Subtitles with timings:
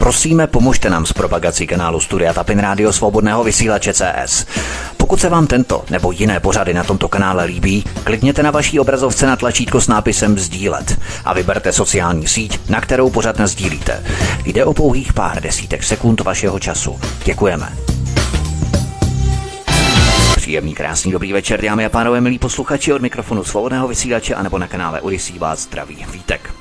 [0.00, 4.46] Prosíme, pomožte nám s propagací kanálu Studia Tapin Rádio Svobodného vysílače CS.
[4.96, 9.26] Pokud se vám tento nebo jiné pořady na tomto kanále líbí, klikněte na vaší obrazovce
[9.26, 14.04] na tlačítko s nápisem Sdílet a vyberte sociální síť, na kterou pořad sdílíte.
[14.44, 17.00] Jde o pouhých pár desítek sekund vašeho času.
[17.24, 17.72] Děkujeme.
[20.36, 24.66] Příjemný, krásný, dobrý večer, dámy a pánové, milí posluchači od mikrofonu svobodného vysílače anebo na
[24.66, 26.59] kanále Odisí vás zdraví Vítek.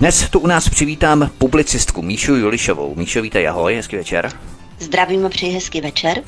[0.00, 2.94] Dnes tu u nás přivítám publicistku Míšu Julišovou.
[2.94, 4.30] Míšo, vítej, ahoj, hezký večer.
[4.78, 6.22] Zdravím a přeji hezký večer.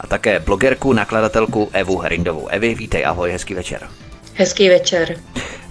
[0.00, 2.48] A také blogerku, nakladatelku Evu Herindovou.
[2.48, 3.88] Evi, vítej, ahoj, hezký večer.
[4.34, 5.16] Hezký večer.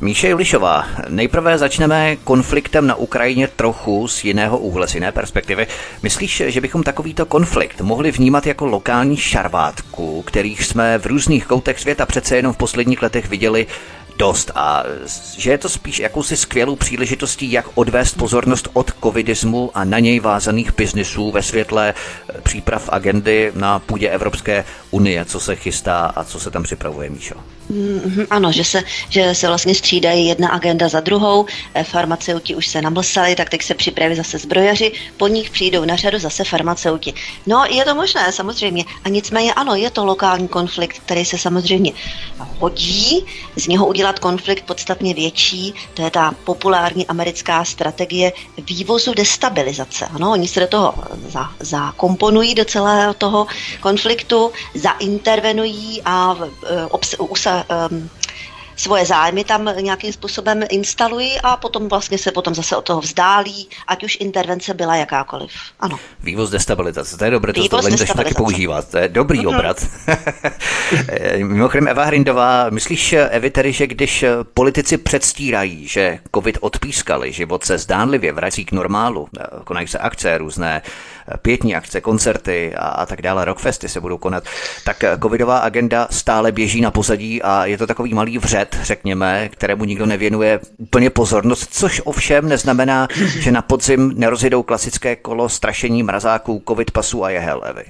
[0.01, 5.67] Míše Julišová, nejprve začneme konfliktem na Ukrajině trochu z jiného úhle, z jiné perspektivy.
[6.03, 11.79] Myslíš, že bychom takovýto konflikt mohli vnímat jako lokální šarvátku, kterých jsme v různých koutech
[11.79, 13.67] světa přece jenom v posledních letech viděli
[14.17, 14.83] dost a
[15.37, 20.19] že je to spíš jakousi skvělou příležitostí, jak odvést pozornost od covidismu a na něj
[20.19, 21.93] vázaných biznisů ve světle
[22.43, 24.65] příprav agendy na půdě Evropské
[24.95, 27.35] unie, co se chystá a co se tam připravuje, Míšo.
[27.69, 32.67] Mm, ano, že se, že se vlastně střídají jedna agenda za druhou, eh, farmaceuti už
[32.67, 37.13] se namlsali, tak teď se připraví zase zbrojaři, po nich přijdou na řadu zase farmaceuti.
[37.47, 38.85] No, je to možné, samozřejmě.
[39.03, 41.91] A nicméně ano, je to lokální konflikt, který se samozřejmě
[42.59, 50.05] hodí, z něho udělat konflikt podstatně větší, to je ta populární americká strategie vývozu destabilizace.
[50.05, 50.93] Ano, oni se do toho
[51.27, 53.47] za, zakomponují do celého toho
[53.81, 54.51] konfliktu,
[54.85, 58.09] zaintervenují a e, obs, usa, um,
[58.75, 63.69] svoje zájmy tam nějakým způsobem instalují a potom vlastně se potom zase od toho vzdálí,
[63.87, 65.51] ať už intervence byla jakákoliv.
[65.79, 65.99] Ano.
[66.23, 69.55] Vývoz destabilizace, to je dobré, to slovo se taky používat, to je dobrý mm-hmm.
[69.55, 69.87] obrat.
[71.37, 77.77] Mimochodem Eva Hrindová, myslíš Evi tedy, že když politici předstírají, že covid odpískali, život se
[77.77, 79.27] zdánlivě vrací k normálu,
[79.63, 80.81] konají se akce, různé
[81.41, 84.43] pětní akce, koncerty a, a tak dále, rockfesty se budou konat,
[84.83, 89.85] tak covidová agenda stále běží na pozadí a je to takový malý vřet, řekněme, kterému
[89.85, 93.07] nikdo nevěnuje úplně pozornost, což ovšem neznamená,
[93.39, 97.85] že na podzim nerozjedou klasické kolo strašení mrazáků, covid pasů a jehel, Evy.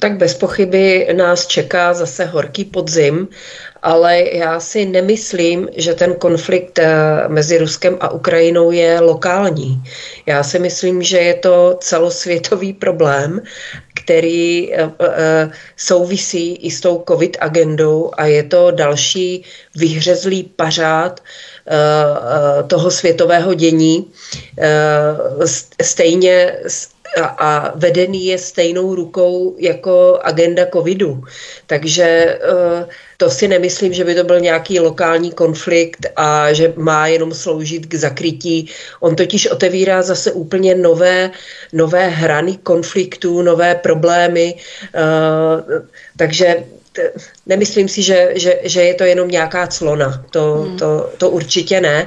[0.00, 3.28] Tak bez pochyby nás čeká zase horký podzim
[3.82, 6.94] ale já si nemyslím, že ten konflikt eh,
[7.28, 9.82] mezi Ruskem a Ukrajinou je lokální.
[10.26, 13.40] Já si myslím, že je to celosvětový problém,
[13.94, 19.44] který eh, eh, souvisí i s tou covid agendou a je to další
[19.76, 21.20] vyhřezlý pařád
[22.66, 24.10] toho světového dění.
[25.82, 26.56] Stejně
[27.20, 31.24] a vedený je stejnou rukou jako agenda covidu.
[31.66, 32.38] Takže
[33.16, 37.86] to si nemyslím, že by to byl nějaký lokální konflikt a že má jenom sloužit
[37.86, 38.68] k zakrytí.
[39.00, 41.30] On totiž otevírá zase úplně nové,
[41.72, 44.54] nové hrany konfliktů, nové problémy.
[44.94, 45.82] Uh,
[46.92, 47.10] takže
[47.46, 50.24] nemyslím si, že, že, že je to jenom nějaká clona.
[50.30, 50.76] To, hmm.
[50.76, 52.06] to, to určitě ne.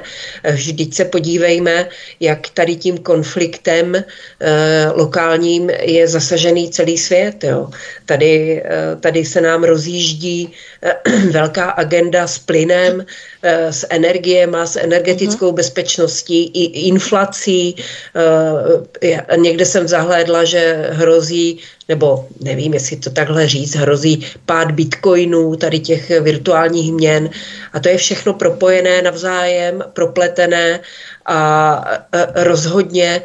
[0.52, 1.88] Vždyť se podívejme,
[2.20, 4.04] jak tady tím konfliktem eh,
[4.94, 7.44] lokálním je zasažený celý svět.
[7.44, 7.70] Jo.
[8.06, 10.52] Tady, eh, tady se nám rozjíždí
[10.82, 10.94] eh,
[11.30, 13.06] velká agenda s plynem,
[13.46, 15.54] s energiemi, s energetickou hmm.
[15.54, 17.76] bezpečností i inflací.
[19.02, 25.56] Eh, někde jsem zahlédla, že hrozí nebo nevím, jestli to takhle říct, hrozí pád bitcoinů,
[25.56, 27.30] tady těch virtuálních měn
[27.72, 30.80] a to je všechno propojené navzájem, propletené
[31.26, 31.84] a
[32.34, 33.22] rozhodně,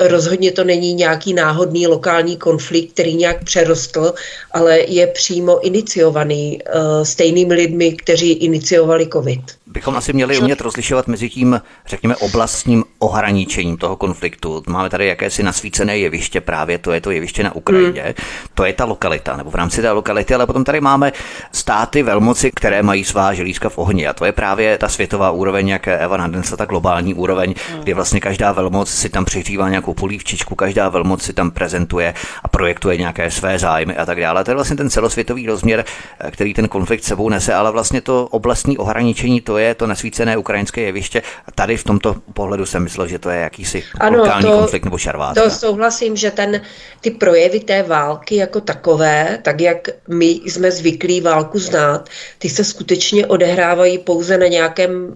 [0.00, 4.14] rozhodně to není nějaký náhodný lokální konflikt, který nějak přerostl,
[4.52, 11.06] ale je přímo iniciovaný uh, stejnými lidmi, kteří iniciovali COVID bychom asi měli umět rozlišovat
[11.06, 14.62] mezi tím, řekněme, oblastním ohraničením toho konfliktu.
[14.66, 18.02] Máme tady jakési nasvícené jeviště, právě to je to jeviště na Ukrajině.
[18.02, 18.14] Hmm.
[18.54, 21.12] To je ta lokalita, nebo v rámci té lokality, ale potom tady máme
[21.52, 24.08] státy, velmoci, které mají svá želízka v ohni.
[24.08, 27.80] A to je právě ta světová úroveň, jak Eva nadnesla, ta globální úroveň, hmm.
[27.80, 32.48] kdy vlastně každá velmoc si tam přihřívá nějakou polívčičku, každá velmoc si tam prezentuje a
[32.48, 34.44] projektuje nějaké své zájmy a tak dále.
[34.44, 35.84] To je vlastně ten celosvětový rozměr,
[36.30, 40.36] který ten konflikt sebou nese, ale vlastně to oblastní ohraničení, to je je to nesvícené
[40.36, 41.22] ukrajinské jeviště.
[41.46, 44.84] A tady v tomto pohledu jsem myslel, že to je jakýsi ano, lokální to, konflikt
[44.84, 45.34] nebo šarvát.
[45.34, 46.60] To souhlasím, že ten,
[47.00, 52.64] ty projevy té války jako takové, tak jak my jsme zvyklí válku znát, ty se
[52.64, 55.14] skutečně odehrávají pouze na nějakém uh,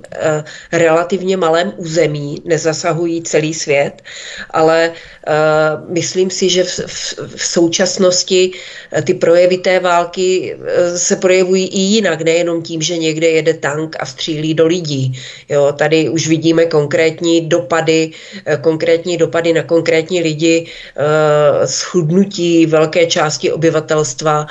[0.72, 4.02] relativně malém území, nezasahují celý svět,
[4.50, 10.96] ale uh, myslím si, že v, v, v současnosti uh, ty projevy té války uh,
[10.96, 15.16] se projevují i jinak, nejenom tím, že někde jede tank a střílí cílí do lidí.
[15.48, 18.12] Jo, tady už vidíme konkrétní dopady,
[18.44, 24.46] eh, konkrétní dopady na konkrétní lidi, eh, schudnutí velké části obyvatelstva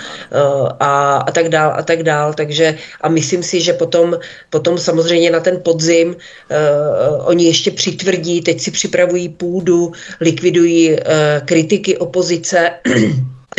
[0.80, 2.34] a, a tak dál a tak dál.
[2.34, 4.18] Takže a myslím si, že potom,
[4.50, 6.16] potom samozřejmě na ten podzim
[7.26, 9.92] oni ještě přitvrdí, teď si připravují půdu,
[10.22, 10.98] likvidují
[11.46, 12.72] kritiky opozice,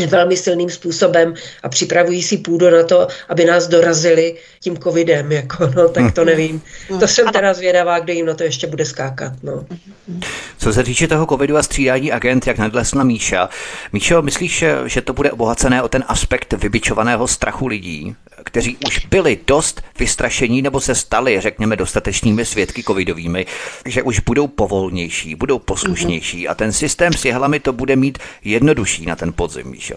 [0.05, 5.71] velmi silným způsobem a připravují si půdu na to, aby nás dorazili tím covidem, jako,
[5.77, 6.63] no, tak to nevím.
[7.01, 9.33] To jsem teda zvědavá, kde jim na to ještě bude skákat.
[9.43, 9.67] No.
[10.59, 13.49] Co se týče toho covidu a střídání agent, jak nadlesla Míša,
[13.93, 18.17] Míšo, myslíš, že to bude obohacené o ten aspekt vybičovaného strachu lidí,
[18.47, 23.47] kteří už byli dost vystrašení nebo se stali, řekněme, dostatečnými svědky covidovými,
[23.87, 29.07] že už budou povolnější, budou poslušnější a ten systém s jehlami to bude mít jednodušší
[29.07, 29.95] na ten podzim, Míšo?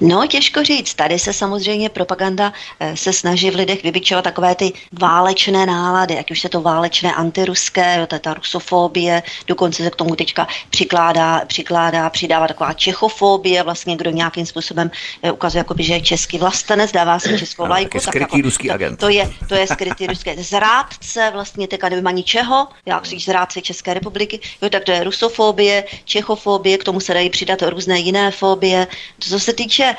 [0.00, 0.94] No, těžko říct.
[0.94, 6.30] Tady se samozřejmě propaganda eh, se snaží v lidech vybičovat takové ty válečné nálady, ať
[6.30, 12.10] už se to válečné antiruské, je ta rusofobie, dokonce se k tomu teďka přikládá, přikládá
[12.10, 14.90] přidává taková čechofobie, vlastně kdo nějakým způsobem
[15.22, 17.98] eh, ukazuje, jakoby, že je český vlastenec, dává si českou vlajku.
[17.98, 18.98] Tak skrytý ruský agent.
[19.00, 23.24] To, to, je, to je skrytý ruský zrádce, vlastně teďka nevím ani čeho, jak říct
[23.24, 27.98] zrádce České republiky, jo, tak to je rusofobie, čechofobie, k tomu se dají přidat různé
[27.98, 28.86] jiné fobie.
[29.20, 29.96] Co se týče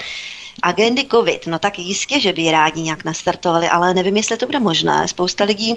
[0.64, 4.46] agendy COVID, no tak jistě, že by ji rádi nějak nastartovali, ale nevím, jestli to
[4.46, 5.08] bude možné.
[5.08, 5.76] Spousta lidí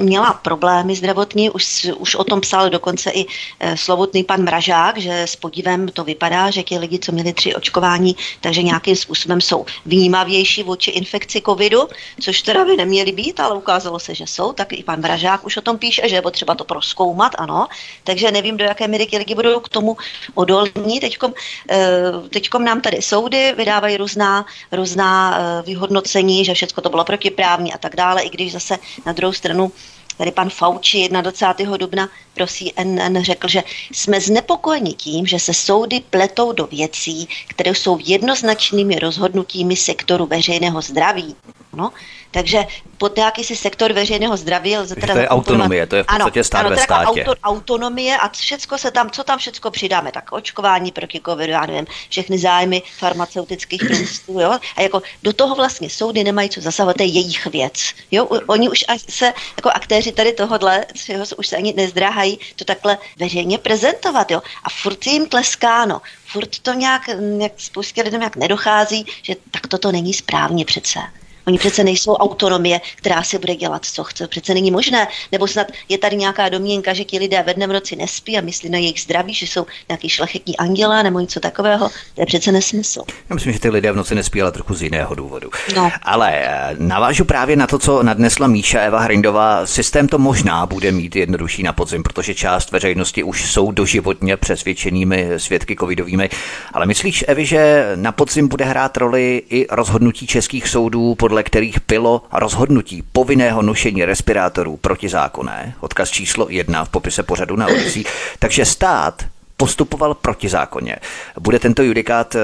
[0.00, 3.26] měla problémy zdravotní, už, už o tom psal dokonce i
[3.60, 7.54] e, slovotný pan Mražák, že s podívem to vypadá, že ti lidi, co měli tři
[7.54, 11.88] očkování, takže nějakým způsobem jsou vnímavější vůči infekci covidu,
[12.20, 15.56] což teda by neměli být, ale ukázalo se, že jsou, tak i pan Mražák už
[15.56, 17.68] o tom píše, že je potřeba to proskoumat, ano.
[18.04, 19.96] Takže nevím, do jaké míry lidi budou k tomu
[20.34, 21.00] odolní.
[21.00, 21.32] Teďkom,
[21.70, 27.04] e, teďkom nám tady soudy vydávají různé různá, různá eh, vyhodnocení, že všechno to bylo
[27.04, 29.72] protiprávní a tak dále, i když zase na druhou stranu
[30.18, 31.76] tady pan Fauci 21.
[31.76, 37.74] dubna pro CNN řekl, že jsme znepokojeni tím, že se soudy pletou do věcí, které
[37.74, 41.36] jsou jednoznačnými rozhodnutími sektoru veřejného zdraví.
[41.76, 41.92] No,
[42.30, 42.64] takže
[42.98, 45.14] pod nějaký si sektor veřejného zdraví lze teda...
[45.14, 47.24] To je autonomie, to je v podstatě ano, stát ano, ve státě.
[47.24, 51.66] Auto, autonomie a všecko se tam, co tam všecko přidáme, tak očkování proti covidu, já
[51.66, 56.96] nevím, všechny zájmy farmaceutických průmyslů, jo, a jako do toho vlastně soudy nemají co zasahovat,
[56.96, 61.56] to je jejich věc, jo, oni už se, jako aktéři tady tohohle, čeho už se
[61.56, 67.52] ani nezdráhají to takhle veřejně prezentovat, jo, a furt jim tleskáno, furt to nějak, nějak
[67.56, 71.00] spoustě lidem nějak nedochází, že tak toto není správně přece.
[71.46, 74.28] Oni přece nejsou autonomie, která si bude dělat, co chce.
[74.28, 75.08] Přece není možné.
[75.32, 78.70] Nebo snad je tady nějaká domněnka, že ti lidé ve dnem noci nespí a myslí
[78.70, 81.88] na jejich zdraví, že jsou nějaký šlechetní anděla nebo něco takového.
[81.88, 83.02] To je přece nesmysl.
[83.30, 85.50] Já myslím, že ty lidé v noci nespí, ale trochu z jiného důvodu.
[85.76, 85.90] No.
[86.02, 89.66] Ale eh, navážu právě na to, co nadnesla Míša Eva Hrindová.
[89.66, 95.28] Systém to možná bude mít jednodušší na podzim, protože část veřejnosti už jsou doživotně přesvědčenými
[95.36, 96.30] svědky covidovými.
[96.72, 101.78] Ale myslíš, Evi, že na podzim bude hrát roli i rozhodnutí českých soudů podle kterých
[101.88, 108.04] bylo rozhodnutí povinného nošení respirátorů protizákonné, odkaz číslo jedna v popise pořadu na Odisí,
[108.38, 109.24] takže stát
[109.56, 110.96] postupoval protizákonně.
[111.40, 112.40] Bude tento judikát eh,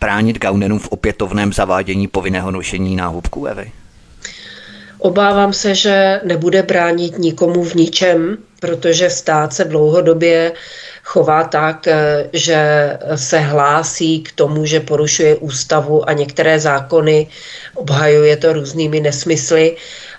[0.00, 3.72] bránit Gaunenům v opětovném zavádění povinného nošení náhubků, Evy?
[4.98, 10.52] Obávám se, že nebude bránit nikomu v ničem, protože stát se dlouhodobě
[11.02, 12.58] chová tak, eh, že
[13.14, 17.26] se hlásí k tomu, že porušuje ústavu a některé zákony,
[17.74, 19.76] obhajuje to různými nesmysly,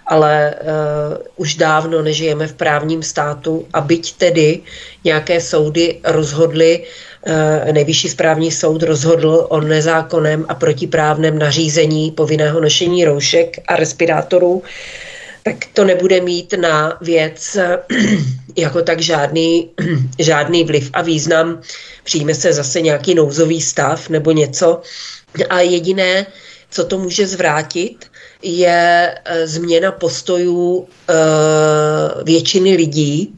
[0.07, 4.59] ale uh, už dávno nežijeme v právním státu a byť tedy
[5.03, 6.83] nějaké soudy rozhodly,
[7.71, 14.63] nejvyšší správní soud rozhodl o nezákonném a protiprávném nařízení povinného nošení roušek a respirátorů,
[15.43, 17.57] tak to nebude mít na věc
[18.55, 19.69] jako tak žádný,
[20.19, 21.61] žádný vliv a význam.
[22.03, 24.81] Přijme se zase nějaký nouzový stav nebo něco.
[25.49, 26.25] A jediné,
[26.71, 28.05] co to může zvrátit,
[28.41, 30.87] je e, změna postojů
[32.23, 33.36] většiny lidí.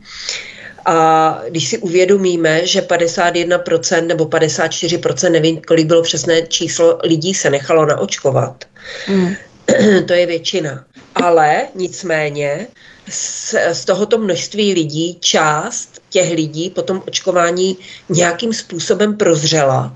[0.90, 7.50] A když si uvědomíme, že 51% nebo 54%, nevím, kolik bylo přesné číslo lidí, se
[7.50, 8.66] nechalo naočkovat,
[9.08, 9.36] mm.
[10.08, 10.86] to je většina.
[11.16, 12.68] Ale nicméně
[13.10, 17.78] z, z tohoto množství lidí část těch lidí po tom očkování
[18.10, 19.96] nějakým způsobem prozřela.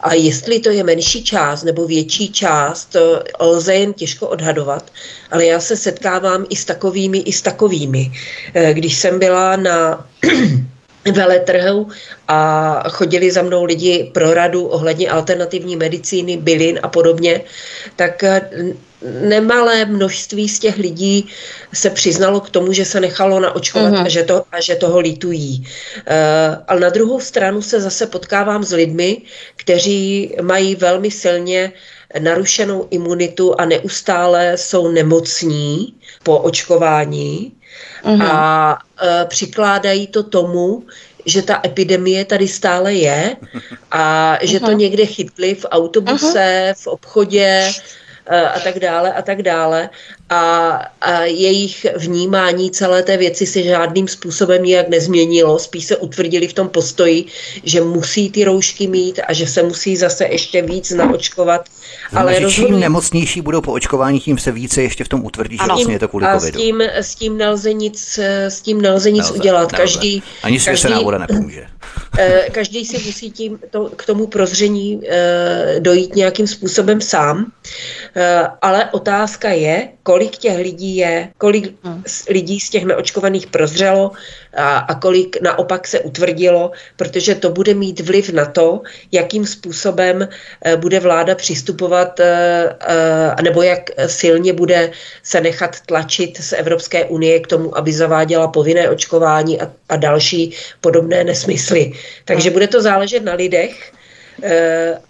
[0.00, 4.90] A jestli to je menší část nebo větší část, to lze jen těžko odhadovat,
[5.30, 8.12] ale já se setkávám i s takovými, i s takovými.
[8.54, 10.06] Eh, když jsem byla na
[11.12, 11.88] veletrhu
[12.28, 17.40] a chodili za mnou lidi pro radu ohledně alternativní medicíny, bylin a podobně,
[17.96, 18.50] tak eh,
[19.02, 21.28] nemalé množství z těch lidí
[21.74, 24.04] se přiznalo k tomu, že se nechalo naočkovat uh-huh.
[24.04, 25.60] a, že to, a že toho litují.
[25.60, 29.22] Uh, ale na druhou stranu se zase potkávám s lidmi,
[29.56, 31.72] kteří mají velmi silně
[32.18, 37.52] narušenou imunitu a neustále jsou nemocní po očkování
[38.04, 38.22] uh-huh.
[38.22, 40.84] a uh, přikládají to tomu,
[41.26, 43.36] že ta epidemie tady stále je
[43.90, 44.66] a že uh-huh.
[44.66, 46.82] to někde chytli v autobuse, uh-huh.
[46.82, 47.72] v obchodě,
[48.30, 49.90] a tak dále a tak dále.
[50.28, 50.70] A,
[51.00, 56.52] a jejich vnímání celé té věci se žádným způsobem nijak nezměnilo, spíš se utvrdili v
[56.52, 57.24] tom postoji,
[57.64, 61.68] že musí ty roušky mít a že se musí zase ještě víc naočkovat.
[62.12, 65.56] No, ale že čím nemocnější budou po očkování, tím se více ještě v tom utvrdí,
[65.56, 66.58] že vlastně je to kvůli covidu.
[66.58, 68.18] A s tím, s tím nelze nic,
[68.48, 69.72] s tím nelze nic nelze, udělat.
[69.72, 69.76] Nelze.
[69.76, 71.66] Každý, Ani svěcená každý, voda nepomůže.
[72.18, 77.52] Eh, každý si musí tím, to, k tomu prozření eh, dojít nějakým způsobem sám.
[78.16, 82.02] Eh, ale otázka je, kolik těch lidí je, kolik hmm.
[82.28, 84.10] lidí z těch neočkovaných prozřelo
[84.56, 88.82] a, a kolik naopak se utvrdilo, protože to bude mít vliv na to,
[89.12, 90.28] jakým způsobem
[90.76, 91.79] bude vláda přistupovat,
[93.42, 94.90] nebo jak silně bude
[95.22, 100.54] se nechat tlačit z Evropské unie k tomu, aby zaváděla povinné očkování a, a další
[100.80, 101.92] podobné nesmysly.
[102.24, 103.99] Takže bude to záležet na lidech eh,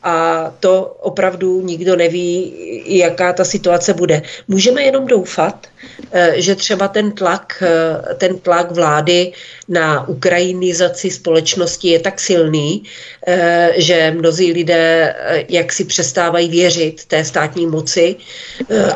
[0.02, 2.52] a to opravdu nikdo neví,
[2.86, 4.22] jaká ta situace bude.
[4.48, 5.66] Můžeme jenom doufat,
[6.12, 9.32] eh, že třeba ten tlak, eh, ten tlak vlády
[9.68, 12.82] na ukrajinizaci společnosti je tak silný,
[13.76, 15.14] že mnozí lidé
[15.48, 18.16] jak si přestávají věřit té státní moci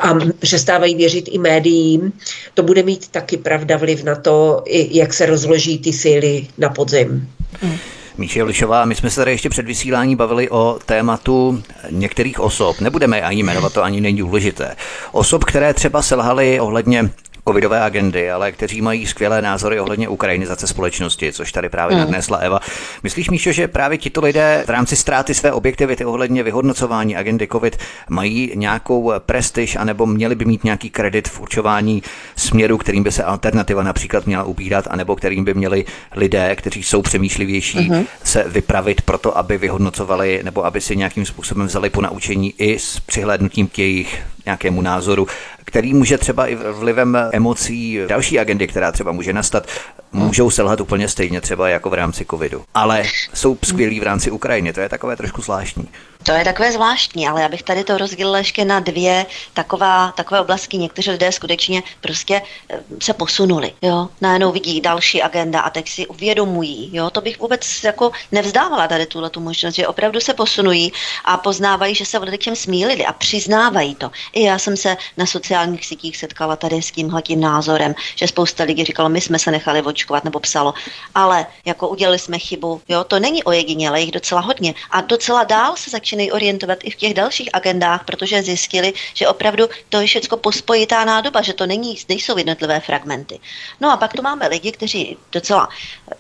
[0.01, 2.13] a přestávají věřit i médiím.
[2.55, 7.29] To bude mít taky pravda vliv na to, jak se rozloží ty síly na podzim.
[7.61, 7.79] Hmm.
[8.19, 13.23] Míše Lišová, my jsme se tady ještě před vysílání bavili o tématu některých osob, nebudeme
[13.23, 14.77] ani jmenovat, to ani není důležité.
[15.13, 17.11] Osob, které třeba selhaly ohledně
[17.49, 22.01] covidové agendy, ale kteří mají skvělé názory ohledně ukrajinizace společnosti, což tady právě mm.
[22.01, 22.61] nadnesla Eva.
[23.03, 27.79] Myslíš, Míšo, že právě tito lidé v rámci ztráty své objektivity ohledně vyhodnocování agendy COVID
[28.09, 32.03] mají nějakou prestiž, anebo měli by mít nějaký kredit v určování
[32.37, 35.85] směru, kterým by se alternativa například měla ubírat, anebo kterým by měli
[36.17, 38.07] lidé, kteří jsou přemýšlivější, mm-hmm.
[38.25, 43.01] se vypravit proto, aby vyhodnocovali nebo aby si nějakým způsobem vzali po naučení i s
[43.01, 45.27] přihlédnutím k jejich nějakému názoru,
[45.75, 49.67] který může třeba i vlivem emocí další agendy, která třeba může nastat,
[50.13, 52.65] můžou selhat úplně stejně třeba jako v rámci covidu.
[52.75, 53.03] Ale
[53.35, 55.89] jsou skvělí v rámci Ukrajiny, to je takové trošku zvláštní.
[56.25, 60.41] To je takové zvláštní, ale já bych tady to rozdělila ještě na dvě taková, takové
[60.41, 60.77] oblasti.
[60.77, 64.09] Někteří lidé skutečně prostě eh, se posunuli, jo.
[64.21, 67.11] Najednou vidí další agenda a teď si uvědomují, jo.
[67.11, 70.93] To bych vůbec jako nevzdávala tady tuhle tu možnost, že opravdu se posunují
[71.25, 74.11] a poznávají, že se v těm smílili a přiznávají to.
[74.33, 78.65] I já jsem se na sociálních sítích setkala tady s tímhle tím názorem, že spousta
[78.65, 80.75] lidí říkalo, my jsme se nechali očkovat nebo psalo,
[81.15, 83.05] ale jako udělali jsme chybu, jo.
[83.05, 86.97] To není ojedinělé, jich docela hodně a docela dál se začíná začínají orientovat i v
[86.97, 91.97] těch dalších agendách, protože zjistili, že opravdu to je všechno pospojitá nádoba, že to není,
[92.09, 93.41] nejsou jednotlivé fragmenty.
[93.81, 95.69] No a pak tu máme lidi, kteří docela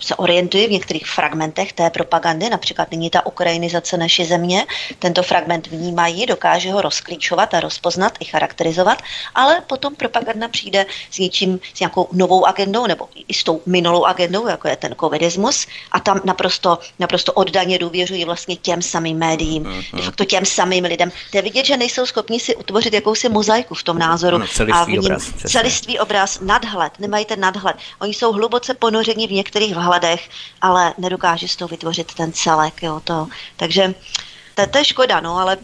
[0.01, 4.67] se orientují v některých fragmentech té propagandy, například nyní ta ukrajinizace naší země,
[4.99, 8.99] tento fragment vnímají, dokáže ho rozklíčovat a rozpoznat i charakterizovat,
[9.35, 14.05] ale potom propaganda přijde s něčím, s nějakou novou agendou nebo i s tou minulou
[14.05, 19.84] agendou, jako je ten covidismus a tam naprosto, naprosto oddaně důvěřují vlastně těm samým médiím,
[19.93, 21.13] de facto těm samým lidem.
[21.31, 24.39] To je vidět, že nejsou schopni si utvořit jakousi mozaiku v tom názoru.
[24.39, 25.33] No, celistvý a obraz.
[25.47, 27.77] Celistvý obraz, nadhled, nemají ten nadhled.
[28.01, 30.29] Oni jsou hluboce ponořeni v některých vhledech,
[30.61, 32.83] ale nedokáží z toho vytvořit ten celek.
[32.83, 33.29] Jo, to.
[33.57, 33.95] Takže
[34.55, 35.57] to, to je škoda, no, ale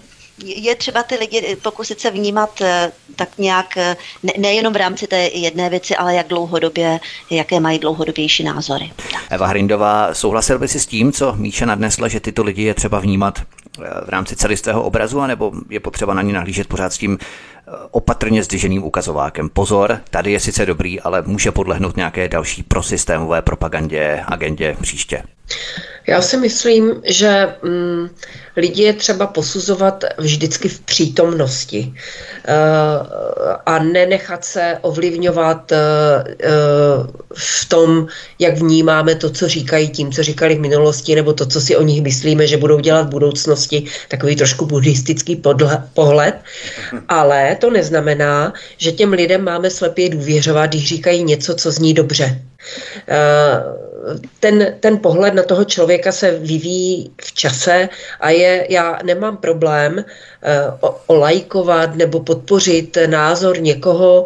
[0.44, 5.06] je třeba ty lidi pokusit se vnímat eh, tak nějak eh, ne, nejenom v rámci
[5.06, 8.92] té jedné věci, ale jak dlouhodobě, jaké mají dlouhodobější názory.
[9.30, 13.00] Eva Hrindová, souhlasil by si s tím, co Míša nadnesla, že tyto lidi je třeba
[13.00, 17.18] vnímat eh, v rámci celistvého obrazu, anebo je potřeba na ně nahlížet pořád s tím
[17.90, 19.48] opatrně zdrženým ukazovákem.
[19.48, 25.22] Pozor, tady je sice dobrý, ale může podlehnout nějaké další prosystémové propagandě, agendě příště.
[26.10, 28.10] Já si myslím, že mm,
[28.56, 37.68] lidi je třeba posuzovat vždycky v přítomnosti uh, a nenechat se ovlivňovat uh, uh, v
[37.68, 38.06] tom,
[38.38, 41.82] jak vnímáme to, co říkají tím, co říkali v minulosti, nebo to, co si o
[41.82, 46.34] nich myslíme, že budou dělat v budoucnosti, takový trošku buddhistický podle, pohled.
[47.08, 52.42] Ale to neznamená, že těm lidem máme slepě důvěřovat, když říkají něco, co zní dobře.
[54.40, 57.88] ten, ten pohled na toho člověka se vyvíjí v čase
[58.20, 60.04] a je, já nemám problém
[61.06, 64.24] olajkovat nebo podpořit názor někoho,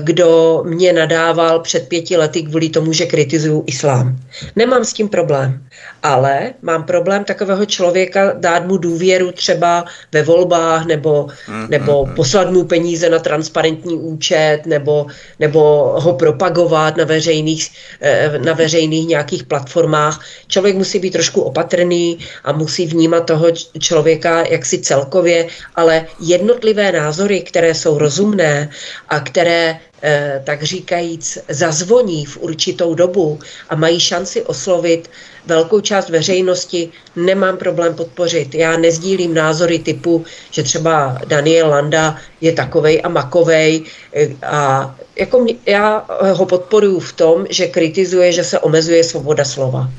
[0.00, 4.16] kdo mě nadával před pěti lety kvůli tomu, že kritizuju islám.
[4.56, 5.60] Nemám s tím problém,
[6.02, 12.14] ale mám problém takového člověka dát mu důvěru třeba ve volbách nebo, mm, nebo mm,
[12.14, 15.06] poslat mu peníze na transparentní účet nebo,
[15.38, 15.60] nebo
[16.00, 17.68] ho propagovat na veřejných,
[18.00, 20.20] eh, na veřejných nějakých platformách.
[20.48, 23.46] Člověk musí být trošku opatrný a musí vnímat toho
[23.78, 28.70] člověka jaksi celkově, ale jednotlivé názory, které jsou rozumné
[29.08, 33.38] a které Eh, tak říkajíc, zazvoní v určitou dobu
[33.68, 35.10] a mají šanci oslovit
[35.46, 38.54] velkou část veřejnosti, nemám problém podpořit.
[38.54, 45.40] Já nezdílím názory typu, že třeba Daniel Landa je takovej a makovej eh, a jako
[45.40, 49.90] mě, já ho podporuji v tom, že kritizuje, že se omezuje svoboda slova.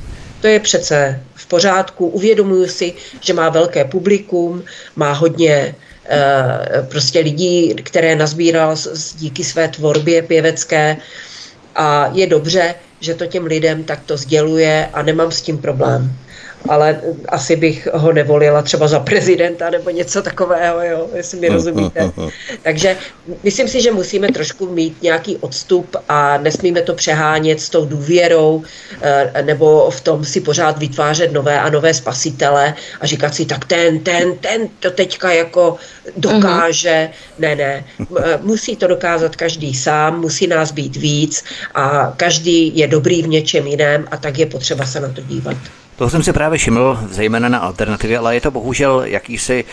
[0.42, 2.08] To je přece v pořádku.
[2.08, 4.64] Uvědomuji si, že má velké publikum,
[4.96, 5.76] má hodně
[6.14, 8.76] Eh, prostě lidí, které nazbíral
[9.16, 10.98] díky své tvorbě pěvecké
[11.76, 16.16] a je dobře, že to těm lidem takto sděluje a nemám s tím problém
[16.70, 22.12] ale asi bych ho nevolila třeba za prezidenta nebo něco takového, jo, jestli mi rozumíte.
[22.62, 22.98] Takže
[23.44, 28.64] myslím si, že musíme trošku mít nějaký odstup a nesmíme to přehánět s tou důvěrou
[29.02, 33.66] eh, nebo v tom si pořád vytvářet nové a nové spasitele a říkat si, tak
[33.66, 35.78] ten, ten, ten to teďka jako
[36.18, 37.10] dokáže.
[37.40, 37.86] Ne, ne.
[38.20, 41.44] Eh, musí to dokázat každý sám, musí nás být víc
[41.76, 45.58] a každý je dobrý v něčem jiném a tak je potřeba se na to dívat.
[46.02, 49.66] To jsem si právě všiml, zejména na alternativě, ale je to bohužel jakýsi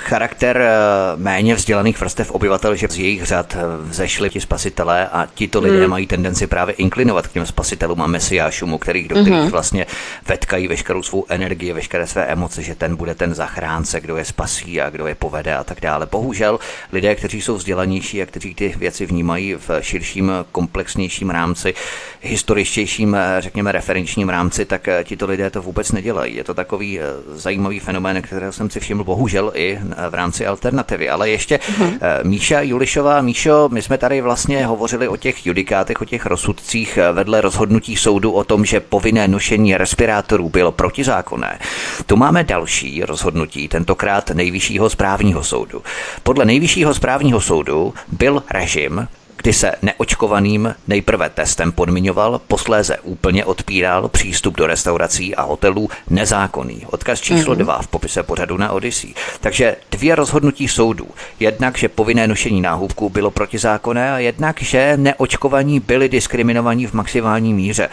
[0.00, 0.70] charakter eh,
[1.16, 5.80] méně vzdělaných vrstev obyvatel, že z jejich řad eh, vzešli ti spasitelé a tito lidé
[5.80, 5.90] hmm.
[5.90, 9.50] mají tendenci právě inklinovat k těm spasitelům a mesiášům, kterých, do kterých hmm.
[9.50, 9.86] vlastně
[10.28, 14.80] vetkají veškerou svou energii, veškeré své emoce, že ten bude ten zachránce, kdo je spasí
[14.80, 16.06] a kdo je povede a tak dále.
[16.06, 16.58] Bohužel
[16.92, 21.74] lidé, kteří jsou vzdělanější a kteří ty věci vnímají v širším, komplexnějším rámci,
[22.20, 26.36] historičtějším, eh, řekněme, referenčním rámci, tak tito lidé to vůbec nedělají.
[26.36, 27.00] Je to takový
[27.32, 29.78] zajímavý fenomén, kterého jsem si všiml bohužel i
[30.10, 31.08] v rámci alternativy.
[31.08, 31.98] Ale ještě uh-huh.
[32.22, 37.12] Míša Julišová, Míšo, my jsme tady vlastně hovořili o těch judikátech, o těch rozsudcích eh,
[37.12, 41.58] vedle rozhodnutí soudu o tom, že povinné nošení respirátorů bylo protizákonné.
[42.06, 45.82] Tu máme další rozhodnutí, tentokrát nejvyššího správního soudu.
[46.22, 49.08] Podle nejvyššího správního soudu byl režim
[49.42, 56.82] kdy se neočkovaným nejprve testem podmiňoval, posléze úplně odpíral přístup do restaurací a hotelů nezákonný.
[56.86, 57.58] Odkaz číslo mm-hmm.
[57.58, 59.14] dva v popise pořadu na Odyssey.
[59.40, 61.06] Takže dvě rozhodnutí soudů.
[61.40, 67.54] Jednak, že povinné nošení náhubků bylo protizákonné a jednak, že neočkovaní byli diskriminovaní v maximální
[67.54, 67.88] míře.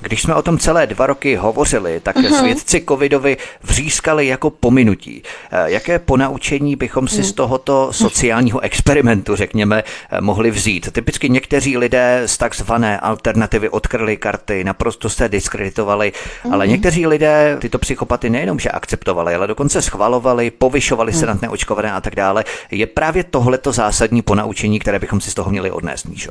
[0.00, 2.38] Když jsme o tom celé dva roky hovořili, tak uh-huh.
[2.38, 5.22] svědci covidovi vřískali jako pominutí.
[5.50, 10.92] Eh, jaké ponaučení bychom si z tohoto sociálního experimentu, řekněme, eh, mohli vzít?
[10.92, 16.52] Typicky někteří lidé z takzvané alternativy odkryli karty, naprosto se diskreditovali, uh-huh.
[16.52, 21.20] ale někteří lidé tyto psychopaty nejenom, že akceptovali, ale dokonce schvalovali, povyšovali uh-huh.
[21.20, 22.44] se nad neočkované a tak dále.
[22.70, 26.30] Je právě tohleto zásadní ponaučení, které bychom si z toho měli odnést, Míšo?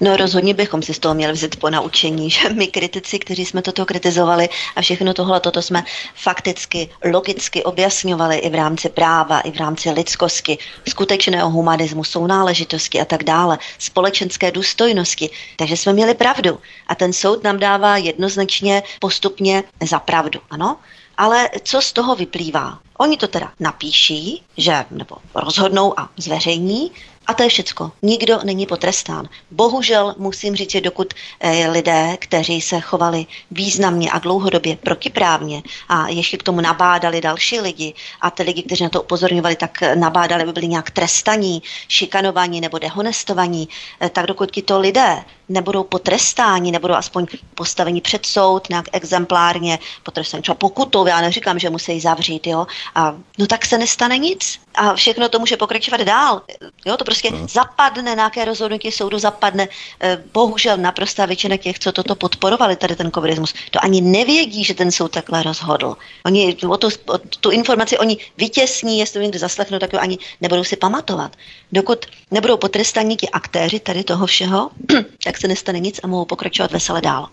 [0.00, 3.62] No rozhodně bychom si z toho měli vzít ponaučení, že my kriti politici, kteří jsme
[3.62, 5.84] toto kritizovali a všechno tohle, toto jsme
[6.14, 10.58] fakticky, logicky objasňovali i v rámci práva, i v rámci lidskosti,
[10.88, 15.30] skutečného humanismu, sounáležitosti a tak dále, společenské důstojnosti.
[15.56, 16.58] Takže jsme měli pravdu.
[16.86, 20.40] A ten soud nám dává jednoznačně postupně za pravdu.
[20.50, 20.76] Ano?
[21.18, 22.78] Ale co z toho vyplývá?
[22.98, 26.90] Oni to teda napíší, že nebo rozhodnou a zveřejní,
[27.28, 27.92] a to je všecko.
[28.02, 29.28] Nikdo není potrestán.
[29.50, 36.08] Bohužel musím říct, že dokud eh, lidé, kteří se chovali významně a dlouhodobě protiprávně a
[36.08, 40.42] ještě k tomu nabádali další lidi a ty lidi, kteří na to upozorňovali, tak nabádali,
[40.42, 43.68] aby byli nějak trestaní, šikanovaní nebo dehonestovaní,
[44.00, 50.42] eh, tak dokud tito lidé nebudou potrestáni, nebudou aspoň postaveni před soud, nějak exemplárně potrestáni
[50.42, 54.94] třeba pokutou, já neříkám, že musí zavřít, jo, a no tak se nestane nic a
[54.94, 56.42] všechno to může pokračovat dál,
[56.86, 57.48] jo, to prostě hmm.
[57.48, 59.68] zapadne, nějaké rozhodnutí soudu zapadne,
[60.00, 64.74] eh, bohužel naprostá většina těch, co toto podporovali, tady ten covidismus, to ani nevědí, že
[64.74, 65.96] ten soud takhle rozhodl.
[66.26, 70.64] Oni o tu, o tu informaci oni vytěsní, jestli někdo zaslechnou, tak to ani nebudou
[70.64, 71.36] si pamatovat.
[71.72, 74.70] Dokud nebudou potrestáni ti aktéři tady toho všeho,
[75.24, 77.28] tak se nestane nic a mohou pokračovat vesele dál.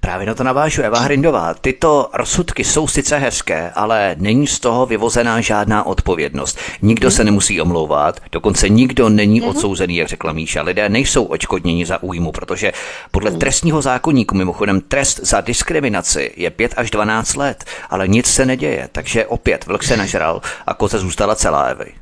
[0.00, 1.54] Právě na to navážu Eva Hrindová.
[1.54, 6.58] Tyto rozsudky jsou sice hezké, ale není z toho vyvozená žádná odpovědnost.
[6.82, 9.48] Nikdo se nemusí omlouvat, dokonce nikdo není mhm.
[9.48, 10.62] odsouzený, jak řekla Míša.
[10.62, 12.72] Lidé nejsou očkodněni za újmu, protože
[13.10, 18.46] podle trestního zákonníku, mimochodem trest za diskriminaci je 5 až 12 let, ale nic se
[18.46, 21.94] neděje, takže opět vlk se nažral a koze zůstala celá Evy.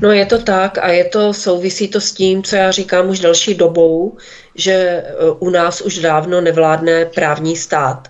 [0.00, 3.20] No je to tak a je to, souvisí to s tím, co já říkám už
[3.20, 4.16] další dobou,
[4.54, 5.04] že e,
[5.38, 8.08] u nás už dávno nevládne právní stát.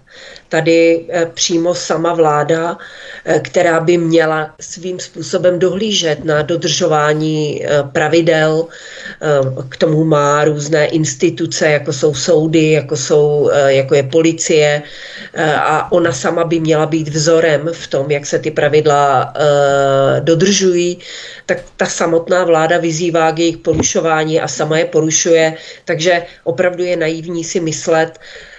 [0.48, 2.78] Tady e, přímo sama vláda,
[3.24, 8.66] e, která by měla svým způsobem dohlížet na dodržování pravidel,
[9.68, 14.82] k tomu má různé instituce, jako jsou soudy, jako, jsou, jako je policie
[15.56, 19.34] a ona sama by měla být vzorem v tom, jak se ty pravidla
[20.20, 20.98] dodržují,
[21.46, 25.54] tak ta samotná vláda vyzývá k jejich porušování a sama je porušuje,
[25.84, 28.51] takže opravdu je naivní si myslet, eh,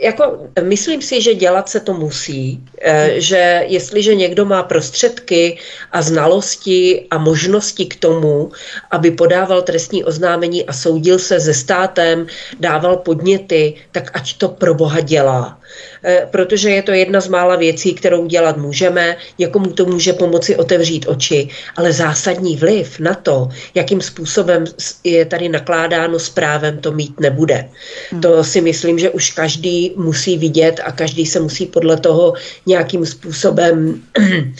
[0.00, 5.58] jako, myslím si, že dělat se to musí, eh, že jestliže někdo má prostředky
[5.92, 8.52] a znalosti a možnosti k tomu,
[8.90, 12.26] aby podával trestní oznámení a soudil se se státem,
[12.60, 15.60] dával podněty, tak ať to pro boha dělá.
[16.04, 20.56] Eh, protože je to jedna z mála věcí, kterou dělat můžeme, někomu to může pomoci
[20.56, 24.64] otevřít oči, ale zásadní vliv na to, jakým způsobem
[25.04, 27.68] je tady nakládáno s právem, to mít nebude.
[28.10, 28.20] Hmm.
[28.20, 32.34] To si myslím, že už každý musí vidět a každý se musí podle toho
[32.66, 34.52] nějakým způsobem eh,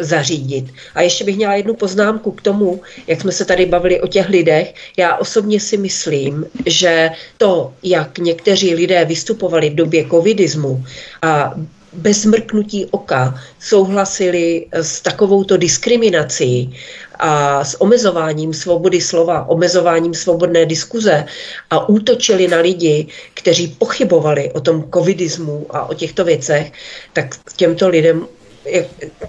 [0.00, 0.64] zařídit.
[0.94, 4.28] A ještě bych měla jednu poznámku k tomu, jak jsme se tady bavili o těch
[4.28, 4.74] lidech.
[4.96, 10.84] Já osobně si myslím, že to, jak někteří lidé vystupovali v době covidismu,
[11.22, 11.54] a
[11.92, 16.76] bez mrknutí oka souhlasili s takovouto diskriminací
[17.18, 21.24] a s omezováním svobody slova, omezováním svobodné diskuze
[21.70, 26.72] a útočili na lidi, kteří pochybovali o tom covidismu a o těchto věcech,
[27.12, 28.26] tak těmto lidem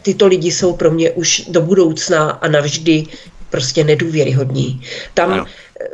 [0.01, 3.04] tyto lidi jsou pro mě už do budoucna a navždy
[3.49, 4.82] prostě nedůvěryhodní.
[5.13, 5.45] Tam ano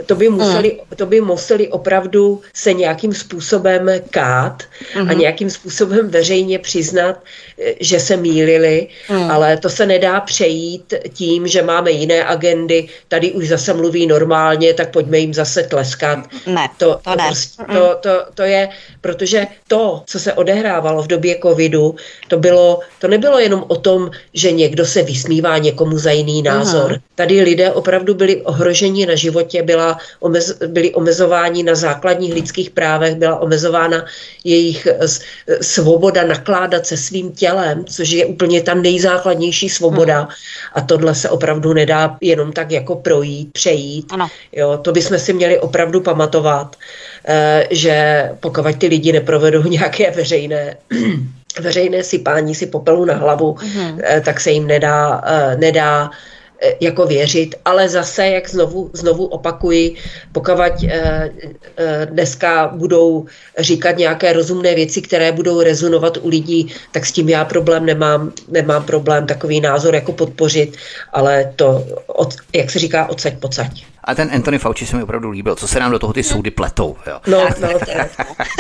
[0.06, 4.64] to by, museli, to by museli opravdu se nějakým způsobem kát
[4.96, 5.20] a mhm.
[5.20, 7.20] nějakým způsobem veřejně přiznat,
[7.80, 9.32] že se mýlili, uh-huh.
[9.32, 14.74] ale to se nedá přejít tím, že máme jiné agendy, tady už zase mluví normálně,
[14.74, 16.20] tak pojďme jim zase tleskat.
[16.46, 17.28] Ne, to, to, to, ne.
[17.28, 18.70] Prostě, to, to, to je,
[19.02, 21.96] protože to, co se odehrávalo v době covidu,
[22.28, 27.00] to, bylo, to nebylo jenom o tom, že někdo se vysmívá někomu za jiný názor.
[27.16, 32.70] Tady lidé opravdu byli ohroženi na životě, byli byla omez, byli omezováni na základních lidských
[32.70, 34.06] právech, byla omezována
[34.44, 35.08] jejich eh,
[35.62, 40.20] svoboda nakládat se svým tělem, což je úplně ta nejzákladnější svoboda.
[40.20, 40.34] Hmm.
[40.74, 44.06] A tohle se opravdu nedá jenom tak jako projít, přejít.
[44.10, 44.28] Ano.
[44.52, 46.76] Jo, to bychom si měli opravdu pamatovat,
[47.26, 50.78] eh, že pokud ty lidi neprovedou nějaké veřejné
[51.60, 54.00] veřejné sypání si popelu na hlavu, mm.
[54.22, 55.22] tak se jim nedá,
[55.58, 56.10] nedá
[56.82, 59.96] jako věřit, ale zase, jak znovu, znovu opakuji,
[60.32, 61.30] pokud eh,
[61.78, 63.26] eh, dneska budou
[63.60, 68.32] říkat nějaké rozumné věci, které budou rezonovat u lidí, tak s tím já problém nemám,
[68.48, 70.78] nemám problém takový názor jako podpořit,
[71.14, 73.97] ale to, od, jak se říká, odsaď pocať.
[74.08, 76.52] A ten Anthony Fauci se mi opravdu líbil, co se nám do toho ty soudy
[76.52, 76.98] pletou.
[77.08, 77.20] Jo.
[77.28, 78.10] No, no, to je.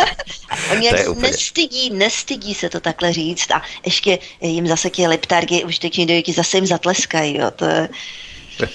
[0.71, 1.31] Oni to je úplně...
[1.31, 6.33] nestydí, nestydí se to takhle říct a ještě jim zase ty leptargy už teď dojky
[6.33, 7.38] zase jim zatleskají.
[7.38, 7.51] Jo.
[7.51, 7.89] To je...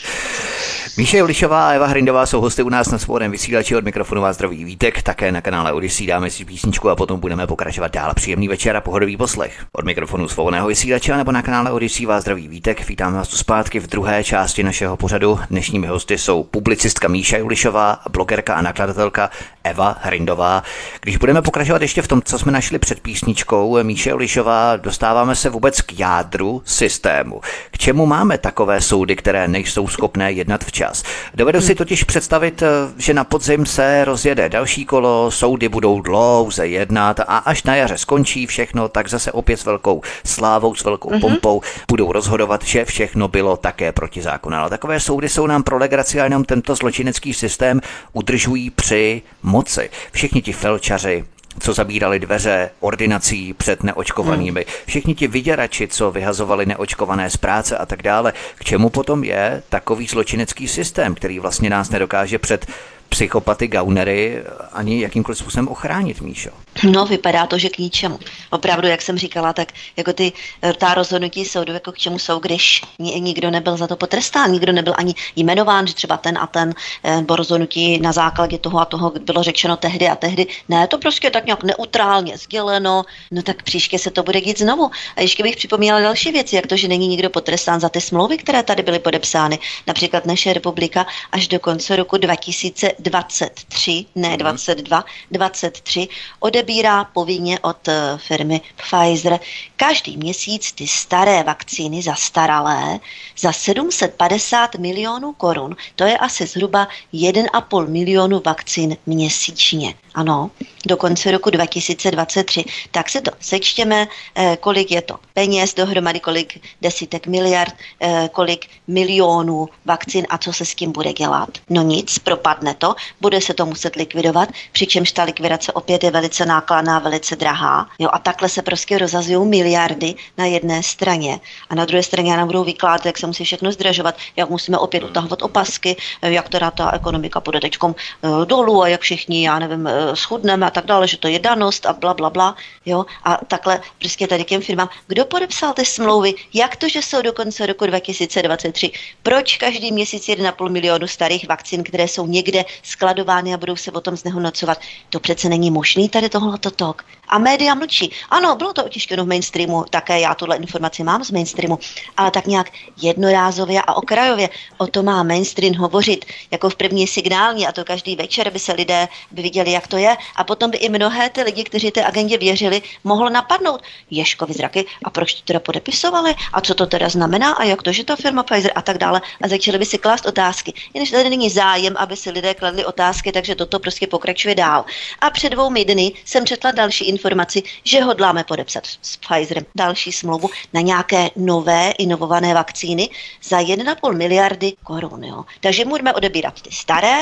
[0.97, 4.37] Míše Julišová a Eva Hrindová jsou hosty u nás na svobodném vysílači od mikrofonu vás
[4.37, 8.15] zdraví Vítek, také na kanále Odyssey dáme si písničku a potom budeme pokračovat dál.
[8.15, 9.67] Příjemný večer a pohodový poslech.
[9.73, 12.89] Od mikrofonu svobodného vysílače nebo na kanále Odyssey vás zdraví Vítek.
[12.89, 15.39] Vítám vás tu zpátky v druhé části našeho pořadu.
[15.51, 19.31] Dnešními hosty jsou publicistka Míša Julišová, blogerka a nakladatelka
[19.65, 20.63] Eva Hrindová.
[21.01, 25.51] Když budeme pokračovat ještě v tom, co jsme našli před písničkou Míše Julišová, dostáváme se
[25.51, 27.41] vůbec k jádru systému.
[27.71, 30.82] K čemu máme takové soudy, které nejsou schopné jednat včas?
[30.83, 31.03] Čas.
[31.35, 32.67] Dovedu si totiž představit, eh,
[32.99, 37.99] že na podzim se rozjede další kolo, soudy budou dlouze jednat a až na jaře
[37.99, 41.21] skončí všechno, tak zase opět s velkou slávou, s velkou mm-hmm.
[41.21, 44.57] pompou budou rozhodovat, že všechno bylo také protizákonné.
[44.57, 47.81] Ale takové soudy jsou nám pro legraci a jenom tento zločinecký systém
[48.13, 49.91] udržují při moci.
[50.13, 51.25] Všichni ti felčaři,
[51.61, 54.75] co zabírali dveře ordinací před neočkovanými, hmm.
[54.87, 58.33] všichni ti vyděrači, co vyhazovali neočkované z práce a tak dále.
[58.55, 62.67] K čemu potom je takový zločinecký systém, který vlastně nás nedokáže před
[63.09, 66.51] psychopaty, gaunery ani jakýmkoliv způsobem ochránit, Míšo?
[66.91, 68.19] No, vypadá to, že k ničemu.
[68.51, 70.33] Opravdu, jak jsem říkala, tak jako ty,
[70.63, 74.73] eh, ta rozhodnutí soudu, jako k čemu jsou, když nikdo nebyl za to potrestán, nikdo
[74.73, 78.85] nebyl ani jmenován, že třeba ten a ten, eh, nebo rozhodnutí na základě toho a
[78.85, 80.47] toho bylo řečeno tehdy a tehdy.
[80.69, 84.91] Ne, to prostě tak nějak neutrálně sděleno, no tak příště se to bude dít znovu.
[85.17, 88.39] A ještě bych připomněla další věci, jak to, že není nikdo potrestán za ty smlouvy,
[88.39, 89.59] které tady byly podepsány.
[89.87, 96.09] Například naše republika až do konce roku 2023, ne 22, 23,
[96.41, 99.41] odebí odebírá povinně od eh, firmy Pfizer
[99.77, 102.99] každý měsíc ty staré vakcíny zastaralé
[103.39, 105.77] za 750 milionů korun.
[105.97, 109.95] To je asi zhruba 1,5 milionu vakcín měsíčně.
[110.15, 110.51] Ano,
[110.87, 112.65] do konce roku 2023.
[112.91, 118.67] Tak si to sečtěme, eh, kolik je to peněz dohromady, kolik desítek miliard, eh, kolik
[118.87, 121.49] milionů vakcín a co se s tím bude dělat.
[121.71, 126.47] No nic, propadne to, bude se to muset likvidovat, přičemž ta likvidace opět je velice
[126.55, 127.89] nákladná, velice drahá.
[127.99, 131.41] Jo, a takhle se prostě rozazují miliardy na jedné straně.
[131.71, 135.03] A na druhé straně nám budou vykládat, jak se musí všechno zdražovat, jak musíme opět
[135.05, 139.89] utahovat opasky, jak teda ta ekonomika půjde teďkom eh, dolů a jak všichni, já nevím,
[140.15, 142.57] schudneme a tak dále, že to je danost a bla, bla, bla.
[142.87, 143.05] Jo?
[143.25, 144.89] A takhle prostě tady těm firmám.
[145.07, 146.35] Kdo podepsal ty smlouvy?
[146.55, 148.91] Jak to, že jsou do konce roku 2023?
[149.23, 154.01] Proč každý měsíc 1,5 milionu starých vakcín, které jsou někde skladovány a budou se o
[154.01, 154.79] tom znehodnocovat?
[155.11, 157.05] To přece není možný tady tohleto tok.
[157.33, 158.13] A média mlčí.
[158.31, 161.79] Ano, bylo to otištěno v mainstreamu, také já tuhle informaci mám z mainstreamu,
[162.17, 162.71] ale tak nějak
[163.03, 168.17] jednorázově a okrajově o to má mainstream hovořit jako v první signální a to každý
[168.17, 171.43] večer by se lidé by viděli, jak to je a potom by i mnohé ty
[171.43, 176.61] lidi, kteří té agendě věřili, mohlo napadnout Ješkovi zraky a proč to teda podepisovali a
[176.61, 179.49] co to teda znamená a jak to, že ta firma Pfizer a tak dále a
[179.49, 180.73] začali by si klást otázky.
[180.95, 184.85] Jenž tady není zájem, aby si lidé kladli otázky, takže toto prostě pokračuje dál.
[185.21, 190.51] A před dvou dny jsem četla další informaci, že hodláme podepsat s Pfizerem další smlouvu
[190.73, 193.09] na nějaké nové inovované vakcíny
[193.43, 195.25] za 1,5 miliardy korun.
[195.25, 195.45] Jo.
[195.61, 197.19] Takže můžeme odebírat ty staré,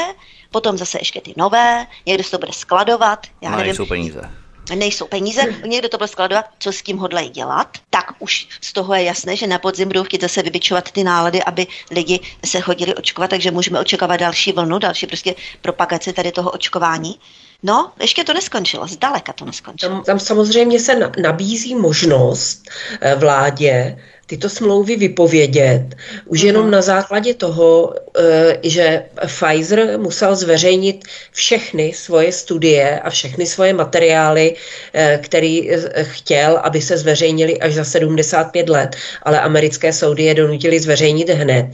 [0.50, 3.26] potom zase ještě ty nové, někdo se to bude skladovat.
[3.40, 4.30] Já no, nevím, nejsou peníze
[4.74, 8.94] nejsou peníze, někdo to bude skladovat, co s tím hodlají dělat, tak už z toho
[8.94, 12.94] je jasné, že na podzim budou chtít zase vybičovat ty nálady, aby lidi se chodili
[12.94, 17.18] očkovat, takže můžeme očekávat další vlnu, další prostě propagaci tady toho očkování.
[17.62, 19.92] No, ještě to neskončilo, zdaleka to neskončilo.
[19.92, 22.70] Tam, tam samozřejmě se nabízí možnost
[23.00, 23.98] eh, vládě
[24.30, 26.70] tyto smlouvy vypovědět, už jenom mhm.
[26.70, 34.54] na základě toho, eh, že Pfizer musel zveřejnit všechny svoje studie a všechny svoje materiály,
[34.54, 38.94] eh, který eh, chtěl, aby se zveřejnili až za 75 let,
[39.26, 41.66] ale americké soudy je donutili zveřejnit hned.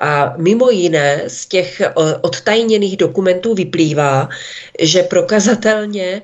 [0.00, 1.82] A mimo jiné z těch
[2.20, 4.28] odtajněných dokumentů vyplývá,
[4.80, 6.22] že prokazatelně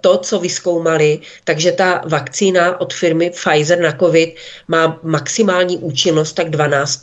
[0.00, 4.36] to, co vyskoumali, takže ta vakcína od firmy Pfizer na COVID
[4.68, 7.00] má má maximální účinnost tak 12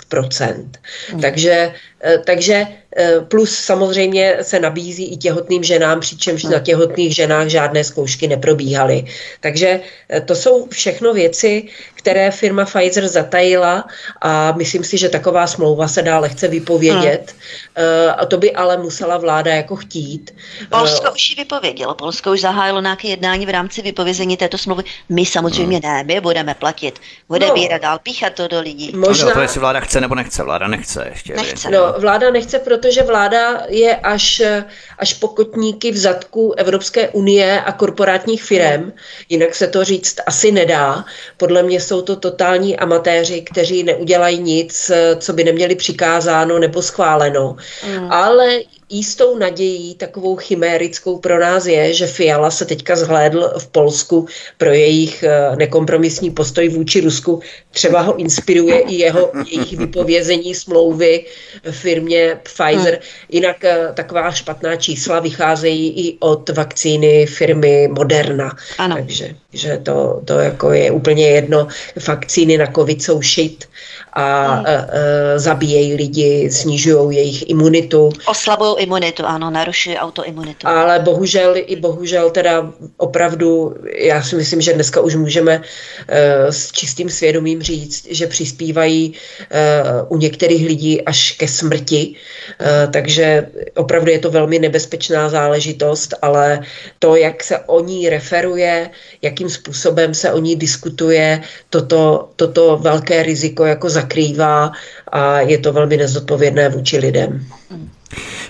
[1.13, 1.21] mm.
[1.21, 2.67] Takže, eh, takže
[3.27, 9.05] plus samozřejmě se nabízí i těhotným ženám, přičemž na těhotných ženách žádné zkoušky neprobíhaly.
[9.39, 9.79] Takže
[10.09, 11.63] eh, to jsou všechno věci,
[11.95, 13.87] které firma Pfizer zatajila
[14.21, 17.35] a myslím si, že taková smlouva se dá lehce vypovědět.
[17.75, 18.13] Hmm.
[18.17, 20.35] A to by ale musela vláda jako chtít.
[20.69, 21.95] Polsko už ji vypovědělo.
[21.95, 24.83] Polsko už zahájilo nějaké jednání v rámci vypovězení této smlouvy.
[25.09, 25.93] My samozřejmě hmm.
[25.93, 26.99] ne, my budeme platit.
[27.29, 27.53] Bude no.
[27.53, 28.91] bírat dál, píchat to do lidí.
[28.95, 29.25] Možná...
[29.25, 30.43] No, to jestli vláda chce nebo nechce.
[30.43, 31.35] Vláda nechce ještě.
[31.35, 31.69] Nechce.
[31.69, 34.41] No, vláda nechce, proto protože vláda je až,
[34.99, 38.91] až pokotníky v zadku Evropské unie a korporátních firm.
[39.29, 41.05] Jinak se to říct asi nedá.
[41.37, 47.55] Podle mě jsou to totální amatéři, kteří neudělají nic, co by neměli přikázáno nebo schváleno.
[47.87, 48.11] Mm.
[48.11, 48.59] Ale
[48.93, 54.27] jistou nadějí, takovou chimérickou pro nás je, že Fiala se teďka zhlédl v Polsku
[54.57, 57.41] pro jejich eh, nekompromisní postoj vůči Rusku.
[57.71, 61.25] Třeba ho inspiruje i jeho, jejich vypovězení smlouvy
[61.71, 62.99] firmě Pfizer.
[63.29, 68.57] Jinak eh, taková špatná čísla vycházejí i od vakcíny firmy Moderna.
[68.77, 68.95] Ano.
[68.95, 71.67] Takže že to, to jako je úplně jedno.
[72.07, 73.65] Vakcíny na covid jsou šit
[74.13, 74.65] a hmm.
[74.65, 78.09] e, e, zabíjejí lidi, snižují jejich imunitu.
[78.25, 80.67] Oslabují imunitu, ano, narušují autoimunitu.
[80.67, 85.61] Ale bohužel i bohužel teda opravdu, já si myslím, že dneska už můžeme
[86.07, 89.13] e, s čistým svědomím říct, že přispívají
[89.49, 92.15] e, u některých lidí až ke smrti,
[92.61, 96.59] e, takže opravdu je to velmi nebezpečná záležitost, ale
[96.99, 98.89] to, jak se o ní referuje,
[99.43, 104.71] jakým způsobem se o ní diskutuje, toto, toto velké riziko jako za zakrývá
[105.11, 107.45] a je to velmi nezodpovědné vůči lidem.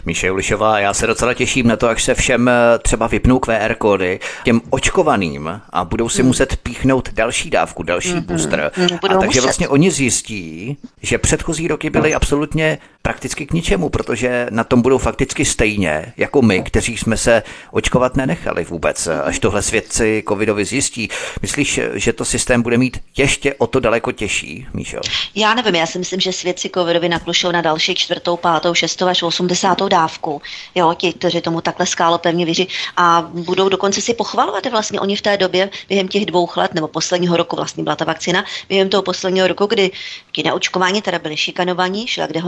[0.06, 3.75] Míše Julišová, já se docela těším na to, až se všem eh, třeba vypnou QR
[3.77, 6.27] kódy těm očkovaným a budou si hmm.
[6.27, 8.21] muset píchnout další dávku, další hmm.
[8.21, 8.71] booster.
[8.75, 8.88] Hmm.
[9.03, 9.41] A takže muset.
[9.41, 14.97] vlastně oni zjistí, že předchozí roky byly absolutně prakticky k ničemu, protože na tom budou
[14.97, 21.09] fakticky stejně jako my, kteří jsme se očkovat nenechali vůbec, až tohle svědci covidovi zjistí.
[21.41, 24.97] Myslíš, že to systém bude mít ještě o to daleko těžší, Míšo?
[25.35, 29.23] Já nevím, já si myslím, že svědci covidovi naklušou na další čtvrtou, pátou, šestou až
[29.23, 30.41] osmdesátou dávku.
[30.75, 35.15] Jo, ti, kteří tomu takhle skálo pevně věří a budou dokonce si pochvalovat vlastně oni
[35.15, 38.89] v té době během těch dvou let nebo posledního roku vlastně byla ta vakcína, během
[38.89, 39.91] toho posledního roku, kdy
[40.31, 42.39] ti neočkování teda byli šikanovaní, šli kde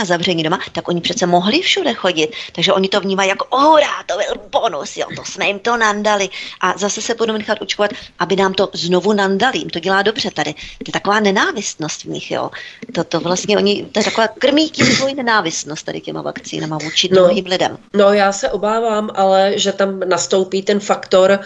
[0.00, 2.32] a zavření doma, tak oni přece mohli všude chodit.
[2.52, 6.28] Takže oni to vnímají jako, ohurá, to byl bonus, jo, to jsme jim to nandali.
[6.60, 9.58] A zase se budou nechat očkovat, aby nám to znovu nandali.
[9.58, 10.54] Jim to dělá dobře tady.
[10.54, 12.50] To je taková nenávistnost v nich, jo.
[12.94, 17.08] To, to vlastně oni, to je taková krmí tím svoji nenávistnost tady těma vakcínama vůči
[17.12, 17.78] no, druhým lidem.
[17.94, 21.40] No já se obávám, ale že tam nastoupí ten faktor,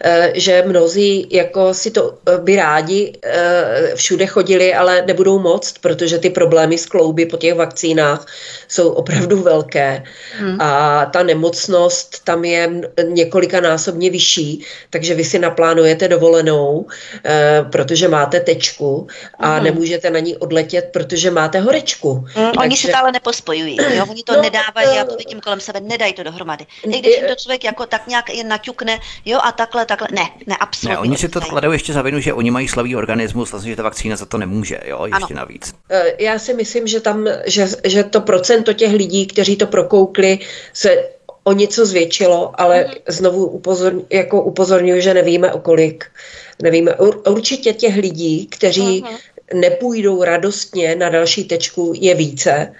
[0.00, 5.78] eh, že mnozí jako si to eh, by rádi eh, všude chodili, ale nebudou moct,
[5.78, 7.91] protože ty problémy s klouby po těch vakcínách
[8.68, 10.04] jsou opravdu velké
[10.38, 10.60] hmm.
[10.60, 12.70] a ta nemocnost tam je
[13.08, 16.86] několikanásobně vyšší, takže vy si naplánujete dovolenou,
[17.72, 19.06] protože máte tečku
[19.38, 19.64] a hmm.
[19.64, 22.12] nemůžete na ní odletět, protože máte horečku.
[22.12, 22.58] Hmm, takže...
[22.58, 24.06] Oni se to ale nepospojují, jo?
[24.10, 26.66] oni to no, nedávají, já to vidím kolem sebe, nedají to dohromady.
[26.84, 30.30] I když jim to člověk jako tak nějak jen naťukne, jo a takhle, takhle, ne,
[30.46, 30.94] ne, absolutně.
[30.94, 33.76] Ne, oni si to kladou ještě za vinu, že oni mají slabý organismus, vlastně, že
[33.76, 35.36] ta vakcína za to nemůže, jo, ještě ano.
[35.36, 35.74] navíc.
[35.90, 40.38] E, já si myslím, že tam, že, že to procento těch lidí, kteří to prokoukli,
[40.72, 41.08] se
[41.44, 43.00] o něco zvětšilo, ale mm-hmm.
[43.08, 46.04] znovu upozor, jako upozorňuji, že nevíme o kolik.
[46.62, 46.94] Nevíme.
[47.28, 49.16] Určitě těch lidí, kteří mm-hmm
[49.54, 52.72] nepůjdou radostně na další tečku, je více,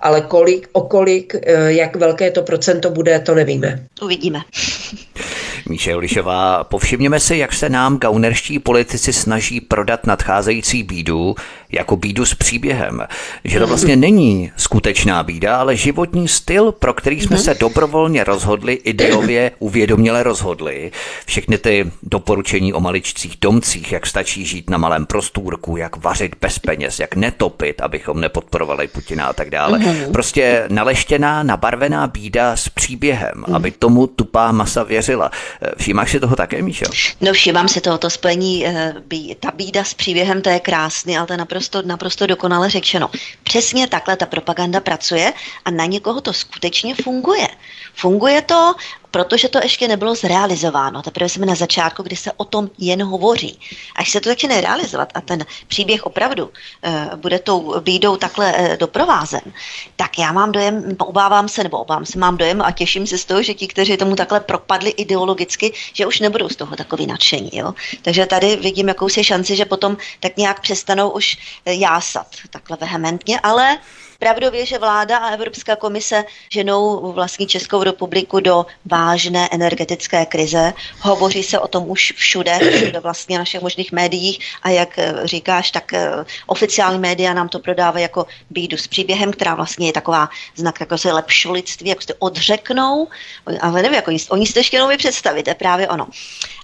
[0.00, 3.86] ale kolik, o kolik, eh, jak velké to procento bude, to nevíme.
[4.02, 4.40] Uvidíme.
[5.68, 11.34] Míše Jolišová, povšimněme si, jak se nám gaunerští politici snaží prodat nadcházející bídu
[11.72, 13.02] jako bídu s příběhem.
[13.44, 18.72] Že to vlastně není skutečná bída, ale životní styl, pro který jsme se dobrovolně rozhodli,
[18.72, 20.92] ideově uvědoměle rozhodli.
[21.26, 26.58] Všechny ty doporučení o maličcích domcích, jak stačí žít na malém prostůrku, jak vařit bez
[26.58, 29.80] peněz, jak netopit, abychom nepodporovali Putina a tak dále.
[30.12, 35.30] Prostě naleštěná, nabarvená bída s příběhem, aby tomu tupá masa věřila.
[35.76, 36.84] Všímáš si toho také, Míšo?
[37.20, 38.94] No všímám si toho, to spojení, eh,
[39.40, 43.10] ta bída s příběhem, to je krásný, ale to je naprosto, naprosto dokonale řečeno.
[43.42, 45.32] Přesně takhle ta propaganda pracuje
[45.64, 47.48] a na někoho to skutečně funguje.
[47.94, 48.74] Funguje to,
[49.16, 51.02] protože to ještě nebylo zrealizováno.
[51.02, 53.60] Teprve jsme na začátku, kdy se o tom jen hovoří.
[53.96, 58.76] Až se to začne realizovat a ten příběh opravdu uh, bude tou bídou takhle uh,
[58.76, 59.40] doprovázen,
[59.96, 63.24] tak já mám dojem, obávám se, nebo obávám se, mám dojem a těším se z
[63.24, 67.50] toho, že ti, kteří tomu takhle propadli ideologicky, že už nebudou z toho takový nadšení.
[67.52, 67.74] Jo?
[68.02, 73.40] Takže tady vidím jakousi šanci, že potom tak nějak přestanou už eh, jásat takhle vehementně,
[73.40, 73.78] ale
[74.18, 80.72] Pravdově, že vláda a Evropská komise ženou vlastní Českou republiku do vážné energetické krize.
[81.00, 85.70] Hovoří se o tom už všude, všude vlastně našich možných médiích a jak eh, říkáš,
[85.70, 86.10] tak eh,
[86.46, 90.98] oficiální média nám to prodávají jako bídu s příběhem, která vlastně je taková znak jako
[90.98, 93.08] se lepšolictví, jako se odřeknou,
[93.60, 96.06] ale nevím, jako oni si to ještě jenom je právě ono.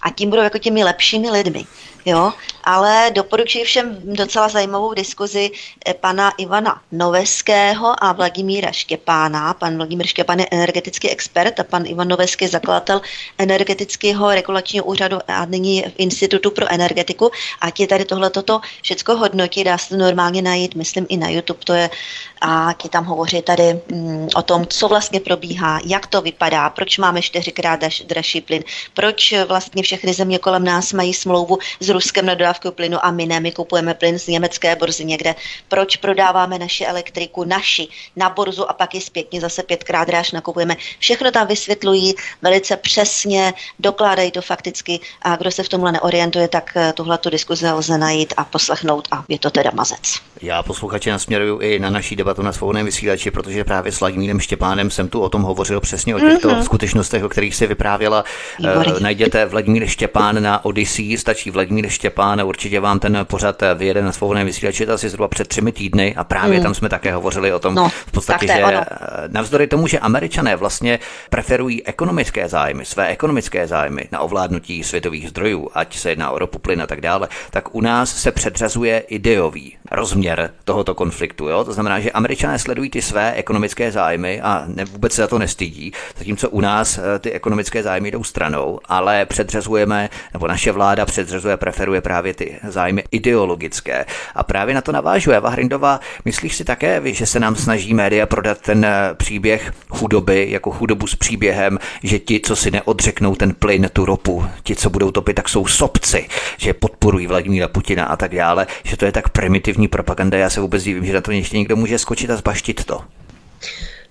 [0.03, 1.67] A tím budou jako těmi lepšími lidmi.
[2.05, 2.33] Jo,
[2.65, 5.51] ale doporučuji všem docela zajímavou diskuzi
[5.87, 9.55] eh, pana Ivana Noveského a Vladimíra Štěpána.
[9.55, 13.01] Pan Vladimír Štěpán je energetický expert a pan Ivan Noveský zakladatel
[13.39, 17.31] energetického regulačního úřadu a nyní v Institutu pro energetiku.
[17.61, 21.29] A ti tady tohle toto všecko hodnotí, dá se to normálně najít, myslím i na
[21.29, 21.91] YouTube, to je
[22.43, 26.99] a ti tam hovoří tady mm, o tom, co vlastně probíhá, jak to vypadá, proč
[26.99, 28.63] máme čtyřikrát dražší plyn,
[28.95, 33.27] proč vlastně všechny země kolem nás mají smlouvu s Ruskem na dodávku plynu a my
[33.27, 35.35] ne, my kupujeme plyn z německé borzy někde,
[35.69, 40.77] proč prodáváme naši elektriku, naši, na borzu a pak ji zpětně zase pětkrát dráž nakupujeme.
[40.99, 46.73] Všechno tam vysvětlují velice přesně, dokládají to fakticky a kdo se v tomhle neorientuje, tak
[46.77, 50.15] eh, tuhle tu diskuzi lze najít a poslechnout a je to teda mazec.
[50.43, 54.91] Já posluchači nasměruju i na naší debatu na svobodném vysílači, protože právě s Vladimírem Štěpánem
[54.91, 56.63] jsem tu o tom hovořil přesně o těchto mm-hmm.
[56.63, 58.25] skutečnostech, o kterých si vyprávěla.
[58.61, 64.13] Uh, najděte Vladimír Štěpán na Odyssey, stačí Vladimír Štěpán, určitě vám ten pořad vyjede na
[64.13, 66.63] svobodném vysílači asi zhruba před třemi týdny a právě hmm.
[66.63, 68.81] tam jsme také hovořili o tom no, v podstatě, že ono.
[69.29, 70.99] navzdory tomu, že američané vlastně
[71.31, 76.59] preferují ekonomické zájmy, své ekonomické zájmy na ovládnutí světových zdrojů, ať se jedná o ropu,
[76.59, 81.49] plyn a tak dále, tak u nás se předřazuje ideový rozměr tohoto konfliktu.
[81.49, 81.65] Jo?
[81.65, 85.39] To znamená, že američané sledují ty své ekonomické zájmy a ne, vůbec se za to
[85.39, 91.07] nestydí, zatímco u nás eh, ty ekonomické zájmy jdou stranou, ale předřazujeme, nebo naše vláda
[91.07, 94.05] předřazuje, preferuje právě ty zájmy ideologické.
[94.35, 96.01] A právě na to navážuje Eva Hrindová.
[96.25, 101.07] Myslíš si také, že se nám snaží média prodat ten eh, příběh chudoby jako chudobu
[101.07, 105.35] s příběhem, že ti, co si neodřeknou ten plyn, tu ropu, ti, co budou topit,
[105.35, 109.89] tak jsou sobci, že podporují Vladimíra Putina a tak dále, že to je tak primitivní
[109.89, 110.39] propaganda.
[110.39, 113.05] Já se vůbec divím, že na to ještě někdo může skočit a zbaštit to.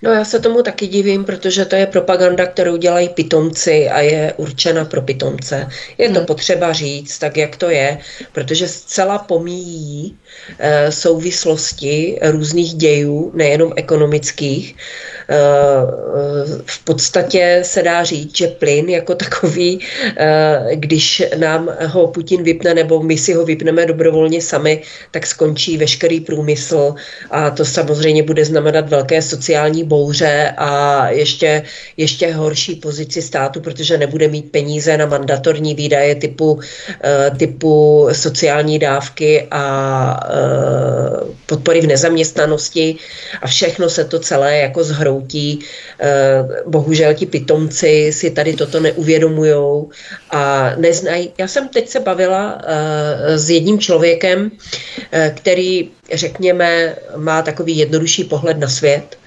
[0.04, 4.34] No já se tomu taky divím, protože to je propaganda, kterou dělají pitomci a je
[4.38, 5.68] určena pro pitomce.
[5.98, 6.26] Je to hmm.
[6.26, 7.98] potřeba říct, tak jak to je,
[8.32, 10.18] protože zcela pomíjí
[10.60, 14.76] e, souvislosti různých dějů, nejenom ekonomických,
[16.66, 19.80] v podstatě se dá říct, že plyn jako takový,
[20.18, 24.82] eh, když nám ho Putin vypne nebo my si ho vypneme dobrovolně sami,
[25.12, 26.96] tak skončí veškerý průmysl
[27.32, 31.64] a to samozřejmě bude znamenat velké sociální bouře a ještě,
[31.98, 36.60] ještě horší pozici státu, protože nebude mít peníze na mandatorní výdaje typu,
[37.04, 39.66] eh, typu sociální dávky a
[40.24, 42.96] eh, podpory v nezaměstnanosti
[43.42, 45.60] a všechno se to celé jako zhroutí hroutí.
[46.00, 49.90] Eh, bohužel ti pitomci si tady toto neuvědomujou
[50.32, 51.36] a neznají.
[51.36, 52.62] Já jsem teď se bavila
[53.36, 54.52] s jedním člověkem,
[55.36, 59.21] který, řekněme, má takový jednodušší pohled na svět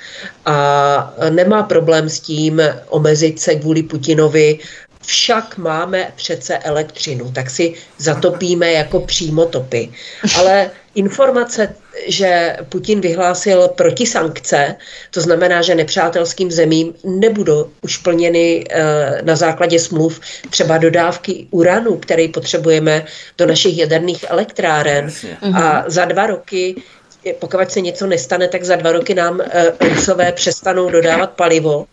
[0.46, 4.58] a nemá problém s tím omezit se kvůli Putinovi
[5.06, 9.92] však máme přece elektřinu, tak si zatopíme jako přímotopy.
[10.38, 11.74] Ale informace,
[12.06, 14.76] že Putin vyhlásil protisankce,
[15.10, 21.96] to znamená, že nepřátelským zemím nebudou už plněny eh, na základě smluv třeba dodávky uranu,
[21.96, 23.04] který potřebujeme
[23.38, 25.10] do našich jaderných elektráren.
[25.54, 26.82] A za dva roky
[27.38, 31.86] pokud se něco nestane, tak za dva roky nám eh, Rusové přestanou dodávat palivo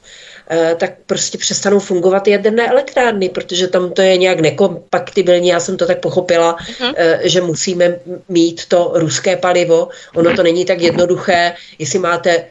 [0.54, 5.48] Eh, tak prostě přestanou fungovat jaderné elektrárny, protože tam to je nějak nekompaktibilní.
[5.48, 7.20] Já jsem to tak pochopila, uh-huh.
[7.22, 9.88] že musíme mít to ruské palivo.
[10.16, 12.46] Ono to není tak jednoduché, jestli máte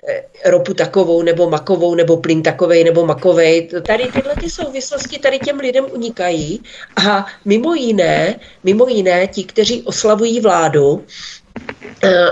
[0.45, 3.69] ropu takovou, nebo makovou, nebo plyn takovej, nebo makovej.
[3.87, 6.63] Tady tyhle ty souvislosti tady těm lidem unikají
[7.07, 11.05] a mimo jiné, mimo jiné ti, kteří oslavují vládu,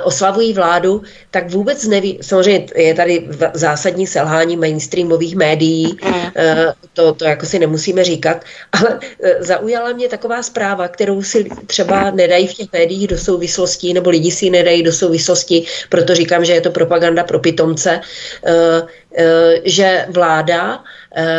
[0.05, 6.15] oslavují vládu, tak vůbec neví, samozřejmě je tady zásadní selhání mainstreamových médií, mm.
[6.37, 11.49] eh, to, to jako si nemusíme říkat, ale eh, zaujala mě taková zpráva, kterou si
[11.67, 16.45] třeba nedají v těch médiích do souvislostí, nebo lidi si nedají do souvislosti, proto říkám,
[16.45, 18.01] že je to propaganda pro pitomce,
[19.65, 20.85] že vláda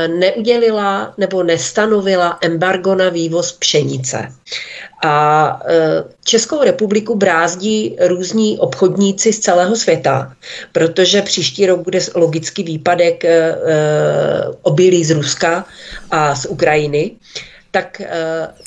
[0.07, 4.31] neudělila nebo nestanovila embargo na vývoz pšenice.
[5.03, 10.33] A e, Českou republiku brázdí různí obchodníci z celého světa,
[10.71, 13.55] protože příští rok bude logický výpadek e, e,
[14.61, 15.65] obilí z Ruska
[16.11, 17.11] a z Ukrajiny
[17.71, 18.01] tak,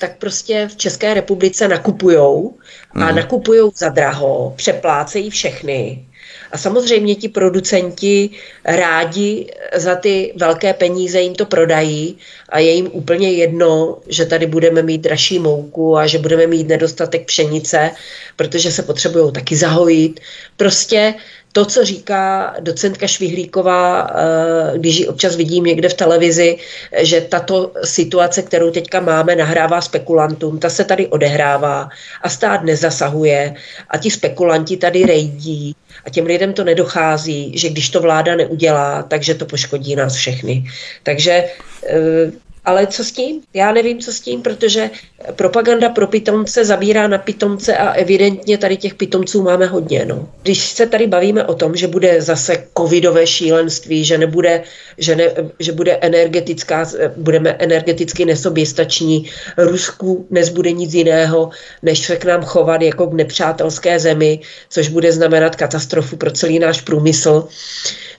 [0.01, 2.55] tak prostě v České republice nakupujou
[2.95, 3.17] a mm.
[3.17, 6.07] nakupujou za draho, přeplácejí všechny
[6.53, 8.31] a samozřejmě ti producenti
[8.65, 14.47] rádi za ty velké peníze jim to prodají a je jim úplně jedno, že tady
[14.47, 17.91] budeme mít dražší mouku a že budeme mít nedostatek pšenice,
[18.37, 20.21] protože se potřebují taky zahojit.
[20.57, 21.15] Prostě
[21.53, 26.57] to, co říká docentka Švihlíková, eh, když ji občas vidím někde v televizi,
[26.99, 31.89] že tato situace, kterou teďka máme, nahrává spekulantům, ta se tady odehrává
[32.23, 33.55] a stát nezasahuje
[33.89, 39.03] a ti spekulanti tady rejdí a těm lidem to nedochází, že když to vláda neudělá,
[39.03, 40.65] takže to poškodí nás všechny.
[41.03, 41.45] Takže
[41.87, 42.33] eh,
[42.65, 43.41] ale co s tím?
[43.55, 44.91] Já nevím, co s tím, protože
[45.33, 50.05] propaganda pro pitomce zabírá na pitomce a evidentně tady těch pitomců máme hodně.
[50.05, 50.29] No.
[50.43, 54.63] Když se tady bavíme o tom, že bude zase covidové šílenství, že, nebude,
[54.99, 55.25] že, ne,
[55.59, 61.51] že bude energetická, budeme energeticky nesoběstační, Rusku nezbude nic jiného,
[61.83, 64.41] než se k nám chovat jako k nepřátelské zemi,
[64.71, 67.49] což bude znamenat katastrofu pro celý náš průmysl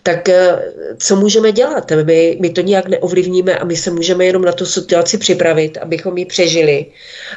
[0.04, 0.60] tak eh,
[0.97, 1.91] co můžeme dělat?
[2.04, 6.18] My, my to nijak neovlivníme a my se můžeme jenom na tu situaci připravit, abychom
[6.18, 6.86] ji přežili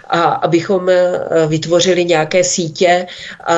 [0.06, 3.06] a abychom eh, vytvořili nějaké sítě
[3.46, 3.56] a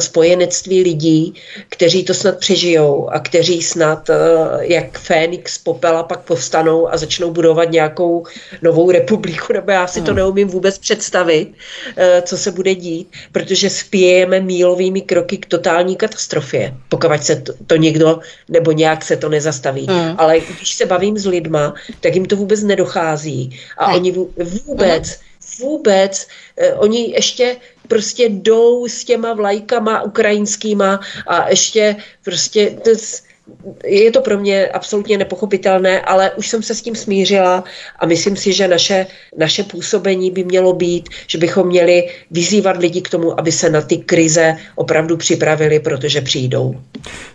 [0.00, 1.34] spojenectví lidí,
[1.68, 4.10] kteří to snad přežijou a kteří snad
[4.60, 8.24] jak Fénix popela pak povstanou a začnou budovat nějakou
[8.62, 10.16] novou republiku, nebo já si to hmm.
[10.16, 11.52] neumím vůbec představit,
[12.22, 17.76] co se bude dít, protože spějeme mílovými kroky k totální katastrofě, pokud se to, to
[17.76, 18.20] někdo
[18.50, 19.86] nebo nějak se to nezastaví.
[19.90, 20.14] Mm.
[20.18, 23.60] Ale když se bavím s lidma, tak jim to vůbec nedochází.
[23.78, 23.96] A ne.
[23.96, 24.12] oni
[24.66, 25.66] vůbec, mm.
[25.66, 26.26] vůbec,
[26.56, 27.56] eh, oni ještě
[27.88, 32.70] prostě jdou s těma vlajkama ukrajinskýma a ještě prostě...
[32.84, 32.90] To,
[33.84, 37.64] je to pro mě absolutně nepochopitelné, ale už jsem se s tím smířila
[37.98, 43.00] a myslím si, že naše, naše působení by mělo být, že bychom měli vyzývat lidi
[43.00, 46.80] k tomu, aby se na ty krize opravdu připravili, protože přijdou.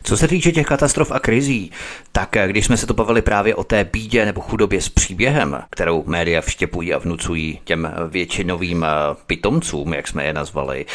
[0.03, 1.71] Co se týče těch katastrof a krizí,
[2.11, 6.03] tak když jsme se to bavili právě o té bídě nebo chudobě s příběhem, kterou
[6.05, 8.85] média vštěpují a vnucují těm většinovým
[9.27, 10.85] pitomcům, jak jsme je nazvali,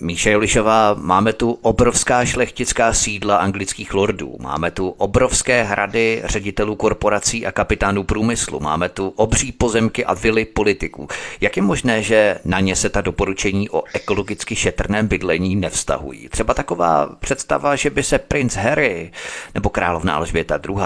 [0.00, 7.46] Míše Jolišová, máme tu obrovská šlechtická sídla anglických lordů, máme tu obrovské hrady ředitelů korporací
[7.46, 11.08] a kapitánů průmyslu, máme tu obří pozemky a vily politiků.
[11.40, 16.28] Jak je možné, že na ně se ta doporučení o ekologicky šetrném bydlení nevztahují?
[16.28, 19.12] Třeba taková představa, že by se princ Harry
[19.54, 20.76] nebo královna Alžběta II.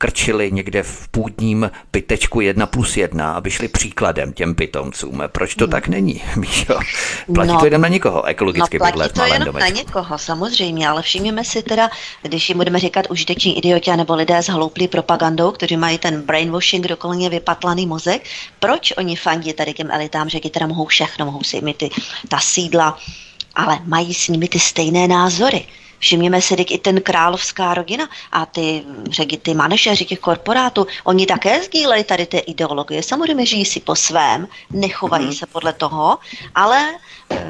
[0.00, 5.22] Krčili někde v půdním pytečku 1 plus 1, aby šli příkladem těm pitomcům.
[5.26, 5.70] Proč to hmm.
[5.70, 6.78] tak není, Míšo?
[7.34, 7.58] Platí no.
[7.58, 9.70] to jeden na nikoho ekologicky no, bydlet to jenom domečku.
[9.70, 11.90] na někoho, samozřejmě, ale všimněme si teda,
[12.22, 16.86] když jim budeme říkat užiteční idioti nebo lidé s hlouplý propagandou, kteří mají ten brainwashing
[16.86, 18.22] dokolně vypatlaný mozek,
[18.60, 21.90] proč oni fandí tady těm elitám, že teda mohou všechno, mohou si mít ty,
[22.28, 22.98] ta sídla,
[23.54, 25.64] ale mají s nimi ty stejné názory.
[26.00, 31.62] Všimněme si, i ten královská rodina a ty, řeky, ty manažeři těch korporátů, oni také
[31.62, 33.02] sdílejí tady ty ideologie.
[33.02, 35.38] Samozřejmě žijí si po svém, nechovají mm-hmm.
[35.38, 36.18] se podle toho,
[36.54, 36.88] ale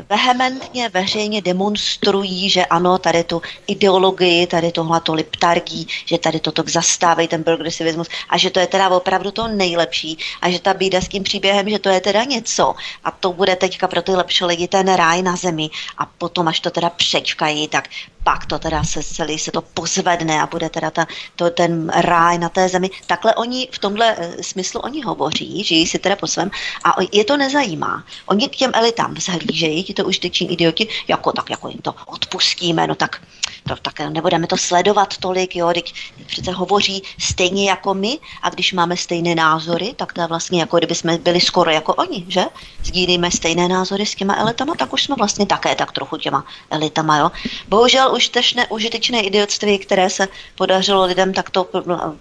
[0.09, 6.62] vehementně veřejně demonstrují, že ano, tady tu ideologii, tady tohle to liptargí, že tady toto
[6.66, 11.01] zastávají ten progresivismus a že to je teda opravdu to nejlepší a že ta bída
[11.01, 12.74] s tím příběhem, že to je teda něco
[13.05, 16.61] a to bude teďka pro ty lepší lidi ten ráj na zemi a potom, až
[16.61, 17.89] to teda přečkají, tak
[18.24, 21.07] pak to teda se celý se to pozvedne a bude teda ta,
[21.37, 22.91] to, ten ráj na té zemi.
[23.07, 26.51] Takhle oni v tomhle eh, smyslu oni hovoří, žijí si teda po svém
[26.85, 28.05] a je to nezajímá.
[28.26, 32.86] Oni k těm elitám vzhlížejí, ti to užiteční idioti, jako tak, jako jim to odpustíme,
[32.86, 33.22] no tak,
[33.68, 35.94] to, tak nebudeme to sledovat tolik, jo, teď
[36.26, 40.78] přece hovoří stejně jako my a když máme stejné názory, tak to je vlastně jako
[40.78, 42.44] kdyby jsme byli skoro jako oni, že?
[42.84, 47.18] Sdílíme stejné názory s těma elitama, tak už jsme vlastně také tak trochu těma elitama,
[47.18, 47.30] jo.
[47.68, 51.68] Bohužel užitečné, užitečné idiotství, které se podařilo lidem takto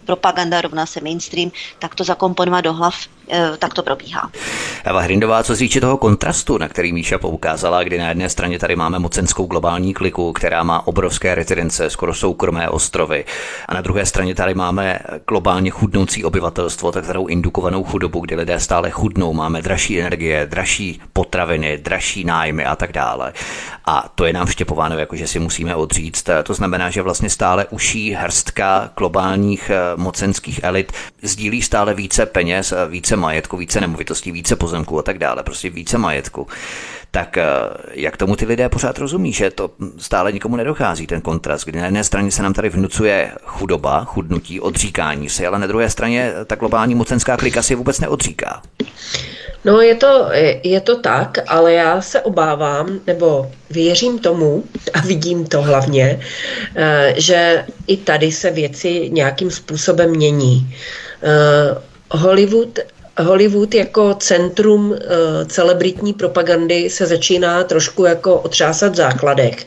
[0.06, 2.96] propaganda rovná se mainstream, tak to zakomponovat do hlav,
[3.60, 4.30] tak to probíhá.
[4.84, 8.60] Eva Hrindová, co se týče toho kontrastu, na který Míša poukázala, kdy na jedné straně
[8.60, 13.26] tady máme mocenskou globální kliku, která má obrovské rezidence, skoro soukromé ostrovy,
[13.68, 18.90] a na druhé straně tady máme globálně chudnoucí obyvatelstvo, takzvanou indukovanou chudobu, kdy lidé stále
[18.90, 23.34] chudnou, máme dražší energie, dražší potraviny, dražší nájmy a tak dále.
[23.86, 26.30] A to je nám vštěpováno, jako že si musíme odříct.
[26.44, 32.72] To znamená, že vlastně stále uší hrstka globálních eh, mocenských elit sdílí stále více peněz,
[32.72, 36.48] eh, více majetku, více nemovitostí, více pozemků a tak dále, prostě více majetku.
[37.12, 37.46] Tak eh,
[37.94, 41.86] jak tomu ty lidé pořád rozumí, že to stále nikomu nedochází, ten kontrast, kdy na
[41.86, 46.56] jedné straně se nám tady vnucuje chudoba, chudnutí, odříkání si, ale na druhé straně ta
[46.56, 48.62] globální mocenská klika si vůbec neodříká.
[49.66, 50.30] No je to,
[50.64, 54.64] je to tak, ale já se obávám, nebo věřím tomu
[54.94, 56.20] a vidím to hlavně,
[56.76, 60.76] eh, že i tady se věci nějakým způsobem mění.
[61.24, 62.80] Eh, Hollywood
[63.20, 64.98] Hollywood jako centrum uh,
[65.48, 69.66] celebritní propagandy se začíná trošku jako otřásat v základech.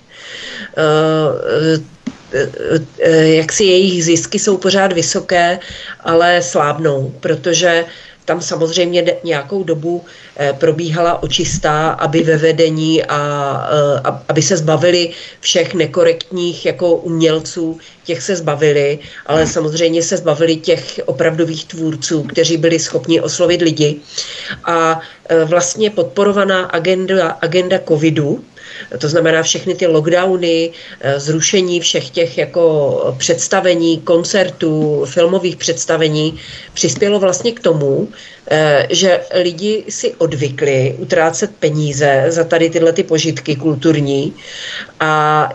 [0.76, 1.82] Uh,
[3.22, 5.59] jak si jejich zisky jsou pořád vysoké,
[6.00, 7.84] ale slábnou, protože
[8.24, 10.04] tam samozřejmě nějakou dobu
[10.36, 13.16] eh, probíhala očistá, aby ve vedení a,
[14.04, 15.10] a aby se zbavili
[15.40, 22.56] všech nekorektních jako umělců, těch se zbavili, ale samozřejmě se zbavili těch opravdových tvůrců, kteří
[22.56, 24.00] byli schopni oslovit lidi.
[24.64, 28.44] A eh, vlastně podporovaná agenda, agenda covidu
[28.98, 30.70] To znamená všechny ty lockdowny,
[31.00, 36.38] eh, zrušení všech těch jako představení, koncertů, filmových představení
[36.74, 38.08] přispělo vlastně k tomu,
[38.50, 44.34] eh, že lidi si odvykli utrácet peníze za tady tyhle ty požitky kulturní
[45.00, 45.48] a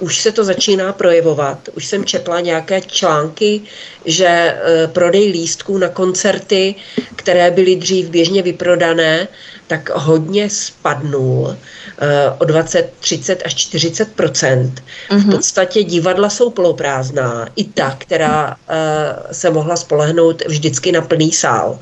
[0.00, 1.68] už se to začíná projevovat.
[1.76, 3.60] Už jsem četla nějaké články,
[4.04, 4.56] že
[4.92, 6.74] prodej lístků na koncerty,
[7.16, 9.28] které byly dřív běžně vyprodané,
[9.66, 11.56] tak hodně spadnul
[11.98, 14.70] eh, o 20, 30 až 40 mm-hmm.
[15.08, 15.30] V mhm.
[15.30, 21.78] podstatě divadla jsou poloprázdná, i ta, která eh, se mohla spolehnout vždycky na plný sál.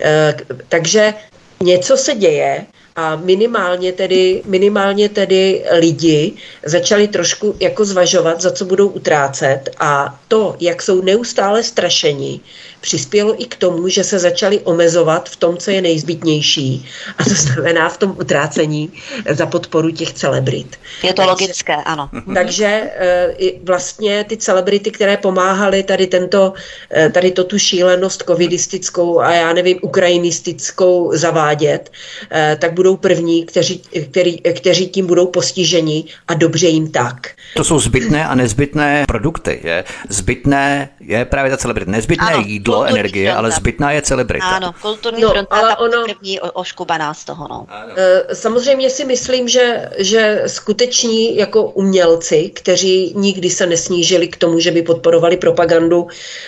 [0.00, 0.36] Eh,
[0.68, 1.14] takže
[1.60, 2.66] něco se děje,
[2.96, 6.32] a minimálně tedy, minimálně tedy lidi
[6.64, 12.40] začali trošku jako zvažovat, za co budou utrácet a to, jak jsou neustále strašení,
[12.84, 16.86] přispělo i k tomu, že se začali omezovat v tom, co je nejzbytnější.
[17.18, 18.92] A to znamená v tom utrácení
[19.30, 20.76] za podporu těch celebrit.
[21.02, 22.10] Je to takže, logické, ano.
[22.34, 26.52] Takže eh, vlastně ty celebrity, které pomáhaly tady, tento,
[26.92, 31.92] eh, tady to tu šílenost covidistickou a já nevím, ukrajinistickou zavádět,
[32.30, 37.32] eh, tak budou první, kteří, který, kteří tím budou postiženi a dobře jim tak.
[37.56, 39.60] To jsou zbytné a nezbytné produkty.
[39.64, 39.84] Je?
[40.08, 41.90] Zbytné je právě ta celebrita.
[41.90, 43.38] Nezbytné ano, jídlo kulturní energie, fronta.
[43.38, 44.46] ale zbytná je celebrita.
[44.46, 47.48] Ano, kulturní no, fronta, ale ta ono, první oškubaná z toho.
[47.50, 47.66] No.
[47.96, 54.60] Eh, samozřejmě si myslím, že, že skuteční jako umělci, kteří nikdy se nesnížili k tomu,
[54.60, 56.06] že by podporovali propagandu,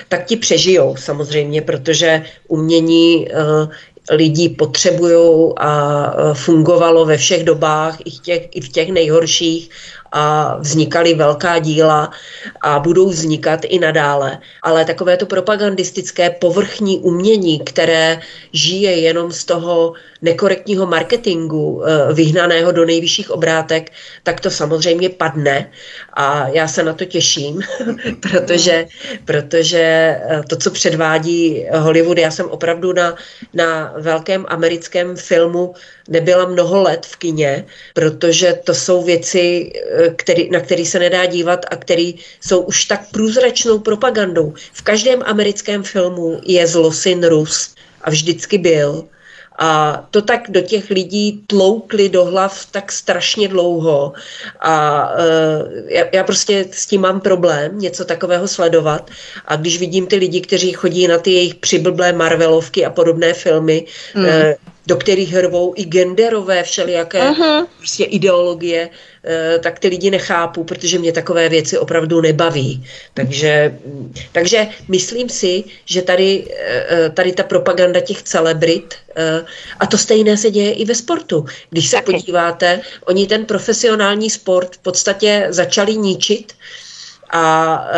[0.09, 3.68] tak ti přežijou samozřejmě, protože umění uh,
[4.11, 5.70] lidí potřebují a
[6.07, 9.70] eh, fungovalo ve všech dobách, i v těch, i v těch nejhorších
[10.12, 12.11] a vznikaly velká díla
[12.61, 14.38] a budou vznikat i nadále.
[14.62, 18.20] Ale takové to propagandistické povrchní umění, které
[18.52, 19.92] žije jenom z toho
[20.27, 25.70] nekorektního marketingu eh, vyhnaného do nejvyšších obrátek, tak to samozřejmě padne
[26.12, 27.62] a já se na to těším,
[28.20, 28.87] protože,
[29.24, 33.14] protože eh, to, co předvádí Hollywood, já jsem opravdu na,
[33.55, 35.74] na velkém americkém filmu
[36.09, 37.64] nebyla mnoho let v kině,
[37.95, 42.85] protože to jsou věci, eh, který, na které se nedá dívat a které jsou už
[42.85, 44.55] tak průzračnou propagandou.
[44.72, 49.07] V každém americkém filmu je zlosin Rus a vždycky byl.
[49.59, 54.12] A to tak do těch lidí tloukli do hlav tak strašně dlouho.
[54.61, 59.11] A uh, já, já prostě s tím mám problém něco takového sledovat.
[59.46, 63.86] A když vidím ty lidi, kteří chodí na ty jejich přiblblé Marvelovky a podobné filmy,
[64.14, 64.26] mm.
[64.87, 67.66] Do kterých hrvou i genderové všelijaké uh-huh.
[67.76, 68.91] prostě ideologie,
[69.24, 72.84] eh, tak ty lidi nechápu, protože mě takové věci opravdu nebaví.
[73.14, 73.78] Takže,
[74.32, 79.45] takže myslím si, že tady, eh, tady ta propaganda těch celebrit, eh,
[79.80, 81.47] a to stejné se děje i ve sportu.
[81.70, 82.12] Když se Taky.
[82.12, 86.53] podíváte, oni ten profesionální sport v podstatě začali ničit
[87.30, 87.89] a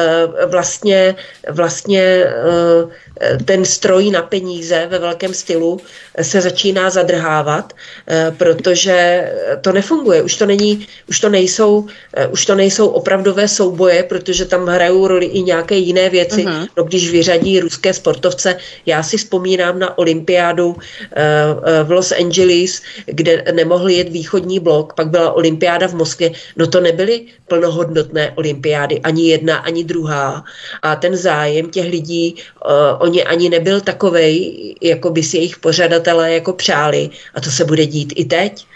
[0.46, 1.14] vlastně,
[1.50, 2.24] vlastně
[3.44, 5.80] ten stroj na peníze ve velkém stylu
[6.22, 7.72] se začíná zadrhávat,
[8.06, 9.28] eh, protože
[9.60, 10.22] to nefunguje.
[10.22, 15.06] Už to, není, už to, nejsou, eh, už to nejsou opravdové souboje, protože tam hrajou
[15.06, 16.44] roli i nějaké jiné věci.
[16.44, 16.68] Uh-huh.
[16.76, 18.56] No, když vyřadí ruské sportovce,
[18.86, 25.08] já si vzpomínám na olympiádu eh, v Los Angeles, kde nemohli jet východní blok, pak
[25.08, 26.30] byla olympiáda v Moskvě.
[26.56, 30.44] No to nebyly plnohodnotné olympiády, ani jedna, ani druhá.
[30.82, 32.36] A ten zájem těch lidí
[32.98, 35.58] o ně ani nebyl takovej, jako by si jejich
[36.08, 37.10] pořadatelé jako přáli.
[37.34, 38.66] A to se bude dít i teď.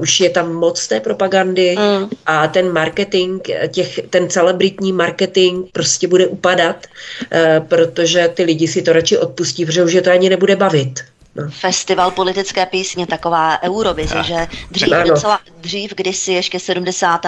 [0.00, 2.08] Už je tam moc té propagandy mm.
[2.26, 6.86] a ten marketing, těch, ten celebritní marketing prostě bude upadat,
[7.30, 11.00] eh, protože ty lidi si to radši odpustí, protože už je to ani nebude bavit.
[11.36, 11.50] No.
[11.50, 15.04] Festival politické písně, taková Eurovize, že dřív, ano.
[15.08, 17.20] docela, dřív kdysi ještě 70.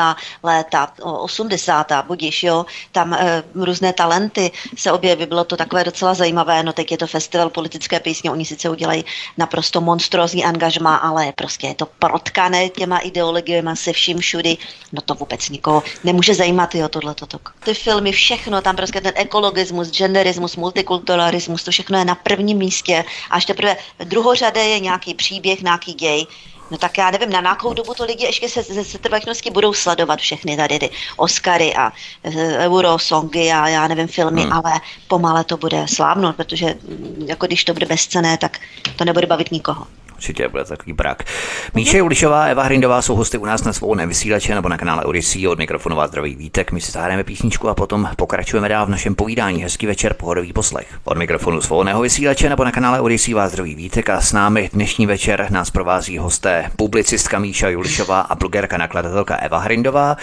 [0.42, 1.92] léta, 80.
[2.06, 6.90] budíš, jo, tam e, různé talenty se objevily, bylo to takové docela zajímavé, no teď
[6.90, 9.04] je to festival politické písně, oni sice udělají
[9.38, 14.56] naprosto monstrózní angažma, ale prostě je to protkané těma ideologiemi se vším všudy,
[14.92, 17.38] no to vůbec nikoho nemůže zajímat, jo, tohle toto.
[17.64, 23.04] Ty filmy, všechno, tam prostě ten ekologismus, genderismus, multikulturalismus, to všechno je na prvním místě,
[23.30, 26.26] až teprve druhořadé je nějaký příběh, nějaký děj.
[26.70, 30.18] No tak já nevím, na nějakou dobu to lidi ještě se, se setrvačnosti budou sledovat
[30.18, 31.92] všechny tady ty Oscary a
[32.22, 34.52] e, Eurosongy a já nevím, filmy, hmm.
[34.52, 36.74] ale pomale to bude slávnout, protože
[37.26, 38.58] jako když to bude bezcené, tak
[38.96, 39.86] to nebude bavit nikoho
[40.18, 41.24] určitě bude takový brak.
[41.74, 45.48] Míše Ulišová, Eva Hrindová jsou hosty u nás na svobodném vysílače nebo na kanále Odyssey
[45.48, 46.72] od mikrofonová zdravý vítek.
[46.72, 49.62] My si zahrajeme písničku a potom pokračujeme dál v našem povídání.
[49.62, 50.98] Hezký večer, pohodový poslech.
[51.04, 55.06] Od mikrofonu svobodného vysílače nebo na kanále Odyssey vás zdraví vítek a s námi dnešní
[55.06, 60.16] večer nás provází hosté publicistka Míša Julišová a blogerka nakladatelka Eva Hrindová.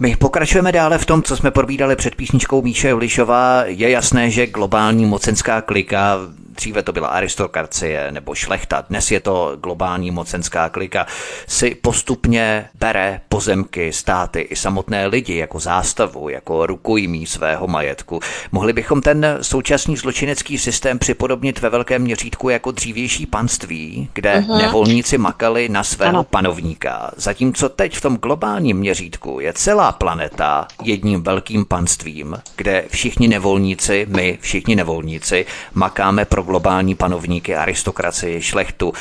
[0.00, 3.62] My pokračujeme dále v tom, co jsme probídali před písničkou Míše Julišová.
[3.64, 6.18] Je jasné, že globální mocenská klika
[6.60, 11.06] dříve to byla aristokracie nebo šlechta, dnes je to globální mocenská klika,
[11.48, 18.20] si postupně bere pozemky, státy i samotné lidi jako zástavu, jako rukojmí svého majetku.
[18.52, 24.58] Mohli bychom ten současný zločinecký systém připodobnit ve velkém měřítku jako dřívější panství, kde uh-huh.
[24.58, 26.24] nevolníci makali na svého ano.
[26.24, 27.10] panovníka.
[27.16, 34.06] Zatímco teď v tom globálním měřítku je celá planeta jedním velkým panstvím, kde všichni nevolníci,
[34.10, 38.92] my všichni nevolníci, makáme pro globální panovníky, aristokracii, šlechtu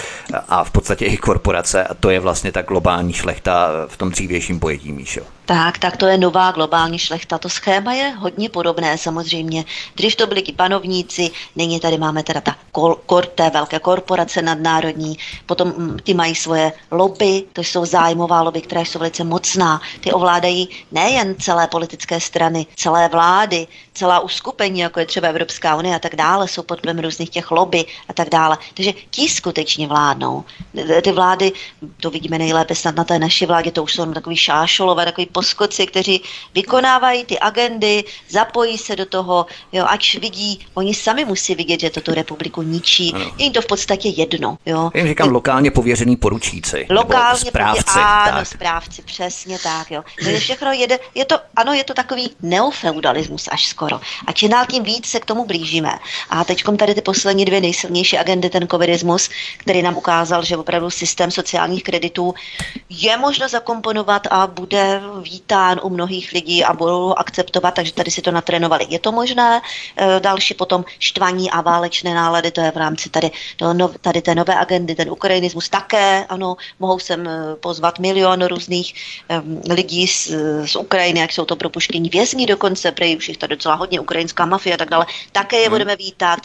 [0.47, 1.83] a v podstatě i korporace.
[1.83, 5.38] A to je vlastně ta globální šlechta v tom dřívějším pojetí, Míšo.
[5.49, 7.37] Tak, tak to je nová globální šlechta.
[7.37, 9.65] To schéma je hodně podobné samozřejmě.
[9.95, 15.17] Dřív to byli panovníci, nyní tady máme teda ta kor, kor, té velké korporace nadnárodní,
[15.45, 19.81] potom mm, ty mají svoje lobby, to jsou zájmová lobby, která jsou velice mocná.
[19.99, 25.95] Ty ovládají nejen celé politické strany, celé vlády, celá uskupení, jako je třeba Evropská unie
[25.95, 28.57] a tak dále, jsou pod vlivem různých těch lobby a tak dále.
[28.73, 30.43] Takže ti skutečně vládnou.
[31.01, 31.51] Ty vlády,
[32.01, 35.87] to vidíme nejlépe snad na té naší vládě, to už jsou takový šášolové, takový poskoci,
[35.87, 36.21] kteří
[36.55, 41.89] vykonávají ty agendy, zapojí se do toho, jo, ač vidí, oni sami musí vidět, že
[41.89, 43.13] to tu republiku ničí.
[43.15, 43.31] Ano.
[43.37, 44.57] Je jim to v podstatě jedno.
[44.65, 44.91] Jo.
[44.93, 46.87] Jim říkám lokálně pověřený poručíci.
[46.89, 47.83] Lokálně správci.
[47.83, 48.47] Pově, ano, tak.
[48.47, 49.91] správci, přesně tak.
[49.91, 50.03] Jo.
[50.23, 53.99] Takže všechno jede, je to, ano, je to takový neofeudalismus až skoro.
[54.27, 55.99] A čím dál tím víc se k tomu blížíme.
[56.29, 60.89] A teď tady ty poslední dvě nejsilnější agendy, ten covidismus, který nám ukázal, že opravdu
[60.89, 62.33] systém sociálních kreditů
[62.89, 68.21] je možno zakomponovat a bude vítán u mnohých lidí a budou akceptovat, takže tady si
[68.21, 68.86] to natrénovali.
[68.89, 69.61] Je to možné?
[69.97, 74.36] E, další potom štvaní a válečné nálady, to je v rámci tady, to, tady té
[74.36, 78.93] nové agendy, ten ukrajinismus také, ano, mohou sem e, pozvat milion různých
[79.30, 80.32] um, lidí z,
[80.65, 84.45] z Ukrajiny, jak jsou to propuštění vězni dokonce, prej už jich to docela hodně, ukrajinská
[84.45, 85.73] mafie a tak dále, také je hmm.
[85.73, 86.39] budeme vítat.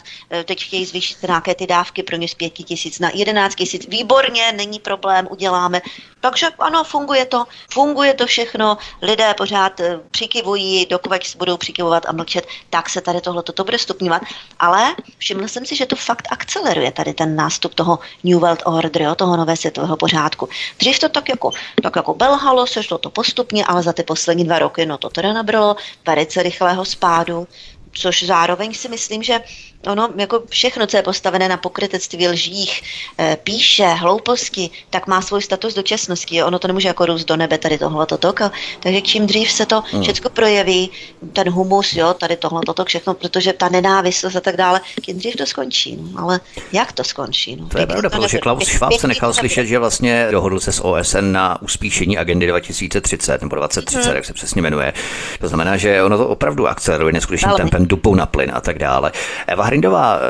[0.44, 3.86] Teď chtějí zvýšit nějaké ty dávky pro ně z 5 tisíc na 11 tisíc.
[3.88, 5.80] Výborně, není problém, uděláme.
[6.24, 12.12] Takže ano, funguje to, funguje to všechno, lidé pořád eh, přikivují, dokud budou přikivovat a
[12.12, 14.22] mlčet, tak se tady tohle toto bude stupňovat.
[14.58, 19.02] Ale všiml jsem si, že to fakt akceleruje tady ten nástup toho New World Order,
[19.02, 20.48] jo, toho nové světového pořádku.
[20.78, 21.50] Dřív to tak jako,
[21.82, 25.32] tak jako belhalo, sešlo to postupně, ale za ty poslední dva roky, no to teda
[25.32, 27.48] nabralo velice rychlého spádu
[27.96, 29.40] což zároveň si myslím, že
[29.86, 32.82] ono jako všechno, co je postavené na pokrytectví, lžích,
[33.18, 36.42] e, píše, hlouposti, tak má svůj status dočasnosti.
[36.42, 38.34] Ono to nemůže jako růst do nebe tady tohle toto.
[38.80, 40.02] Takže čím dřív se to hmm.
[40.02, 40.90] všechno projeví,
[41.32, 45.36] ten humus, jo, tady tohle toto všechno, protože ta nenávistnost a tak dále, tím dřív
[45.36, 45.96] to skončí.
[45.96, 46.22] No.
[46.22, 46.40] Ale
[46.72, 47.56] jak to skončí?
[47.56, 47.68] No?
[47.68, 51.32] To je pravda, protože Klaus Schwab se nechal slyšet, že vlastně dohodl se s OSN
[51.32, 54.16] na uspíšení agendy 2030 nebo 2030, hmm.
[54.16, 54.92] jak se přesně jmenuje.
[55.40, 59.12] To znamená, že ono to opravdu akceleruje neskutečným tempem dupou na plyn a tak dále.
[59.46, 60.20] Eva Hrindová,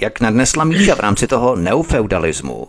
[0.00, 2.68] jak nadnesla Míša v rámci toho neufeudalismu,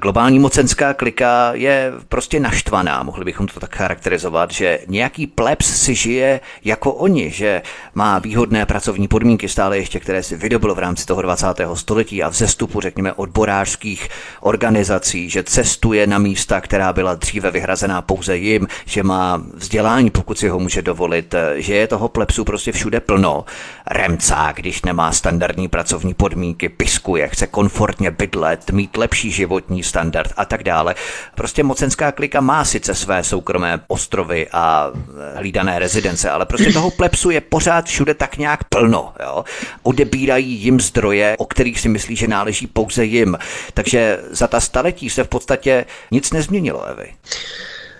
[0.00, 5.94] globální mocenská klika je prostě naštvaná, mohli bychom to tak charakterizovat, že nějaký plebs si
[5.94, 7.62] žije jako oni, že
[7.94, 11.46] má výhodné pracovní podmínky stále ještě, které si vydobil v rámci toho 20.
[11.74, 14.08] století a vzestupu, řekněme, odborářských
[14.40, 20.38] organizací, že cestuje na místa, která byla dříve vyhrazená pouze jim, že má vzdělání, pokud
[20.38, 23.44] si ho může dovolit, že je toho plebsu prostě všude plno
[23.86, 30.44] remcá, když nemá standardní pracovní podmínky, piskuje, chce komfortně bydlet, mít lepší životní standard a
[30.44, 30.94] tak dále.
[31.34, 34.90] Prostě mocenská klika má sice své soukromé ostrovy a
[35.34, 39.12] hlídané rezidence, ale prostě toho plepsu je pořád všude tak nějak plno.
[39.22, 39.44] Jo?
[39.82, 43.38] Odebírají jim zdroje, o kterých si myslí, že náleží pouze jim.
[43.74, 47.12] Takže za ta staletí se v podstatě nic nezměnilo, Evy.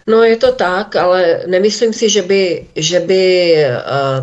[0.09, 3.77] No je to tak, ale nemyslím si, že by, že by eh,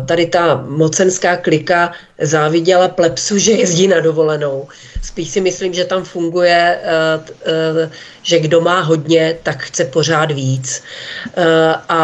[0.06, 4.68] tady ta mocenská klika záviděla plepsu, že jezdí na dovolenou.
[5.02, 7.90] Spíš si myslím, že tam funguje, eh, eh,
[8.22, 10.82] že kdo má hodně, tak chce pořád víc.
[11.88, 12.02] A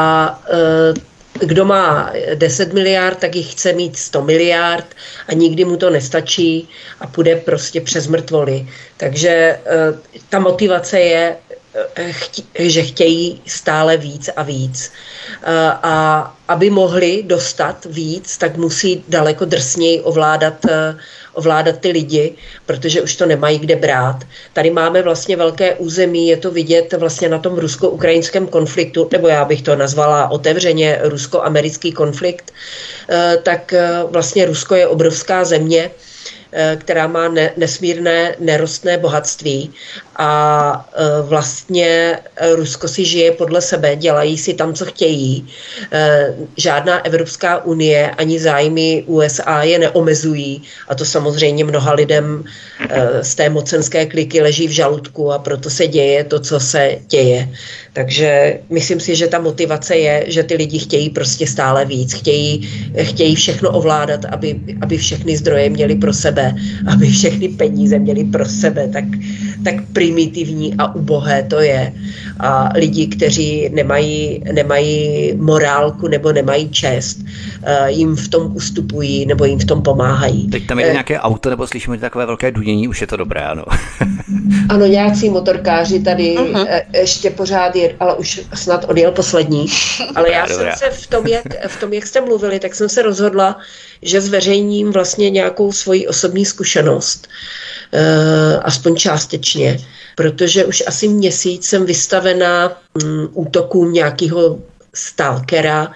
[1.40, 4.86] kdo má 10 miliard, tak jich chce mít 100 miliard
[5.28, 6.68] a nikdy mu to nestačí
[7.00, 8.68] a půjde prostě přes mrtvoly.
[8.96, 9.58] Takže
[10.28, 11.36] ta motivace je
[12.58, 14.92] že chtějí stále víc a víc.
[15.82, 20.66] A aby mohli dostat víc, tak musí daleko drsněji ovládat,
[21.32, 22.34] ovládat ty lidi,
[22.66, 24.16] protože už to nemají kde brát.
[24.52, 29.44] Tady máme vlastně velké území, je to vidět vlastně na tom rusko-ukrajinském konfliktu, nebo já
[29.44, 32.52] bych to nazvala otevřeně rusko-americký konflikt,
[33.42, 33.74] tak
[34.10, 35.90] vlastně Rusko je obrovská země,
[36.76, 39.72] která má ne, nesmírné nerostné bohatství
[40.20, 42.18] a e, vlastně
[42.54, 45.48] Rusko si žije podle sebe, dělají si tam, co chtějí.
[45.92, 52.44] E, žádná Evropská unie ani zájmy USA je neomezují a to samozřejmě mnoha lidem
[52.88, 56.98] e, z té mocenské kliky leží v žaludku a proto se děje to, co se
[57.08, 57.48] děje.
[57.92, 62.68] Takže myslím si, že ta motivace je, že ty lidi chtějí prostě stále víc, chtějí,
[63.02, 66.54] chtějí všechno ovládat, aby, aby všechny zdroje měli pro sebe,
[66.92, 69.04] aby všechny peníze měli pro sebe, tak,
[69.64, 71.92] tak primitivní a ubohé to je.
[72.40, 77.18] A lidi, kteří nemají, nemají morálku nebo nemají čest,
[77.62, 80.50] eh, jim v tom ustupují nebo jim v tom pomáhají.
[80.50, 83.40] Teď tam je eh, nějaké auto nebo slyšíme takové velké dunění, už je to dobré,
[83.40, 83.64] ano.
[84.68, 86.82] ano, nějací motorkáři tady uh-huh.
[86.94, 89.66] ještě pořád je, ale už snad odjel poslední.
[90.14, 93.02] Ale já jsem se v tom, jak, v tom, jak jste mluvili, tak jsem se
[93.02, 93.58] rozhodla,
[94.02, 97.28] že zveřejním vlastně nějakou svoji osobní zkušenost,
[98.62, 99.49] aspoň částečně,
[100.16, 102.68] protože už asi měsíc jsem vystavená
[103.05, 104.59] um, útokům nějakého
[104.94, 105.92] stalkera,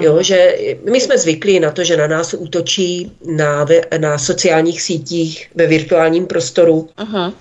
[0.00, 0.58] Jo, že
[0.90, 3.66] my jsme zvyklí na to, že na nás útočí na,
[3.98, 7.32] na sociálních sítích, ve virtuálním prostoru, Aha.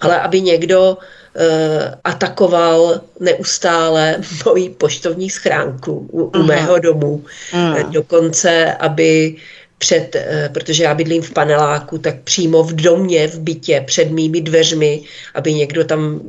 [0.00, 0.98] ale aby někdo
[1.36, 4.16] Eh, atakoval neustále
[4.46, 7.24] moji poštovní schránku u, u mého domu.
[7.52, 7.76] Aha.
[7.78, 9.36] Eh, dokonce, aby
[9.78, 14.40] před, eh, protože já bydlím v paneláku, tak přímo v domě, v bytě, před mými
[14.40, 15.02] dveřmi,
[15.34, 16.20] aby někdo tam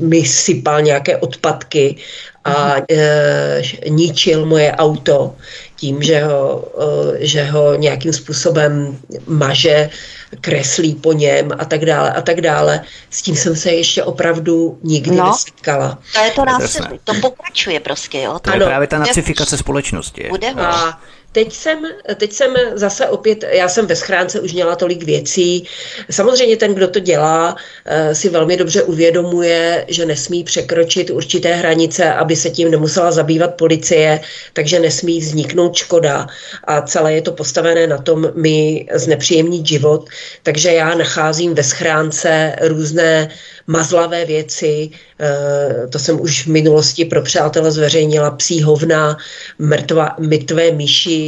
[0.00, 1.96] mi sypal nějaké odpadky
[2.44, 5.34] a e, ničil moje auto
[5.76, 6.68] tím, že ho,
[7.18, 9.90] e, že ho nějakým způsobem maže,
[10.40, 12.80] kreslí po něm a tak dále a tak dále.
[13.10, 15.98] S tím jsem se ještě opravdu nikdy no, nesetkala.
[16.14, 18.38] To je to násilí, to pokračuje prostě, jo.
[18.38, 20.26] To ano, je právě ta nacifikace společnosti.
[20.30, 21.00] Bude a
[21.38, 21.78] Teď jsem,
[22.14, 25.64] teď jsem zase opět, já jsem ve schránce už měla tolik věcí.
[26.10, 32.12] Samozřejmě ten, kdo to dělá, eh, si velmi dobře uvědomuje, že nesmí překročit určité hranice,
[32.12, 34.20] aby se tím nemusela zabývat policie,
[34.52, 36.26] takže nesmí vzniknout škoda
[36.64, 40.08] a celé je to postavené na tom mi znepříjemnit život.
[40.42, 43.30] Takže já nacházím ve schránce různé
[43.68, 49.16] mazlavé věci, eh, to jsem už v minulosti pro přátele zveřejnila, psí hovna,
[49.58, 51.27] mrtva, mrtvé myši,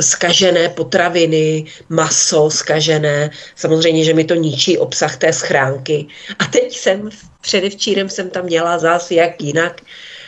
[0.00, 3.30] skažené eh, potraviny, maso skažené.
[3.54, 6.06] Samozřejmě, že mi to ničí obsah té schránky.
[6.38, 7.10] A teď jsem,
[7.40, 9.80] předevčírem jsem tam měla zase jak jinak,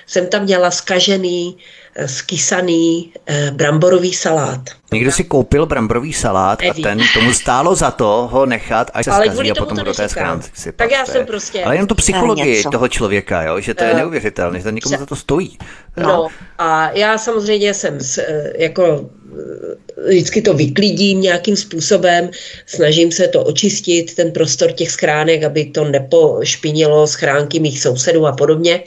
[0.08, 1.56] jsem tam měla skažený
[2.06, 4.60] skysaný eh, bramborový salát.
[4.92, 6.86] Někdo si koupil bramborový salát Nevím.
[6.86, 9.94] a ten tomu stálo za to ho nechat, až se Ale zkazí a potom do
[9.94, 11.64] té schránky si Tak já jsem prostě...
[11.64, 14.98] Ale jenom tu psychologii toho člověka, jo, že to je uh, neuvěřitelné, že to někomu
[14.98, 15.58] za to stojí.
[15.96, 16.06] No.
[16.06, 16.28] no
[16.58, 19.10] a já samozřejmě jsem eh, jako
[20.08, 22.30] vždycky to vyklidím nějakým způsobem,
[22.66, 28.32] snažím se to očistit, ten prostor těch schránek, aby to nepošpinilo schránky mých sousedů a
[28.32, 28.82] podobně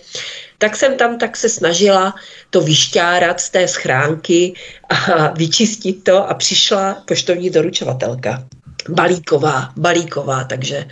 [0.62, 2.16] tak jsem tam tak se snažila
[2.50, 4.54] to vyšťárat z té schránky
[4.90, 8.44] a vyčistit to a přišla poštovní doručovatelka.
[8.90, 10.86] Balíková, balíková, takže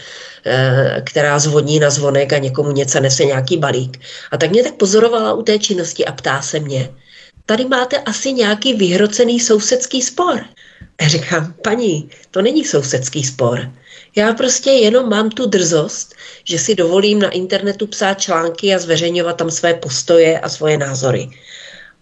[0.45, 3.99] e, která zvoní na zvonek a někomu něco nese nějaký balík.
[4.31, 6.89] A tak mě tak pozorovala u té činnosti a ptá se mě,
[7.45, 10.45] tady máte asi nějaký vyhrocený sousedský spor.
[10.99, 13.71] A říkám, paní, to není sousedský spor.
[14.15, 19.37] Já prostě jenom mám tu drzost, že si dovolím na internetu psát články a zveřejňovat
[19.37, 21.29] tam své postoje a svoje názory.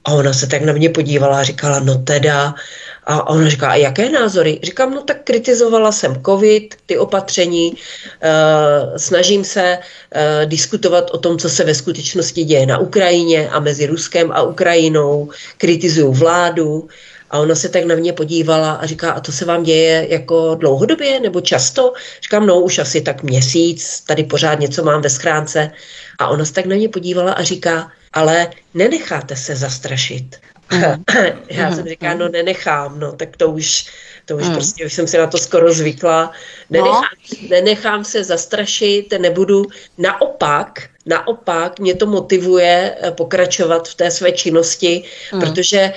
[0.06, 2.56] A ona se tak na mě podívala a říkala, no teda,
[3.04, 4.60] a ona říká, a jaké názory?
[4.64, 11.38] Říkám, no tak kritizovala jsem covid, ty opatření, uh, snažím se uh, diskutovat o tom,
[11.38, 16.88] co se ve skutečnosti děje na Ukrajině a mezi Ruskem a Ukrajinou, kritizuju vládu,
[17.32, 20.56] a ona se tak na mě podívala a říká, a to se vám děje jako
[20.56, 21.94] dlouhodobě nebo často?
[22.24, 25.72] Říkám, no už asi tak měsíc, tady pořád něco mám ve schránce.
[26.20, 30.36] A ona se tak na mě podívala a říká, ale nenecháte se zastrašit.
[30.72, 31.04] Mm.
[31.50, 33.86] Já jsem říká, no nenechám, no tak to už,
[34.26, 34.54] to už mm.
[34.54, 36.32] prostě, už jsem si na to skoro zvykla.
[36.70, 37.04] Nenechám,
[37.42, 37.48] no.
[37.50, 39.66] nenechám se zastrašit, nebudu,
[39.98, 45.04] naopak, naopak mě to motivuje eh, pokračovat v té své činnosti,
[45.34, 45.40] mm.
[45.40, 45.94] protože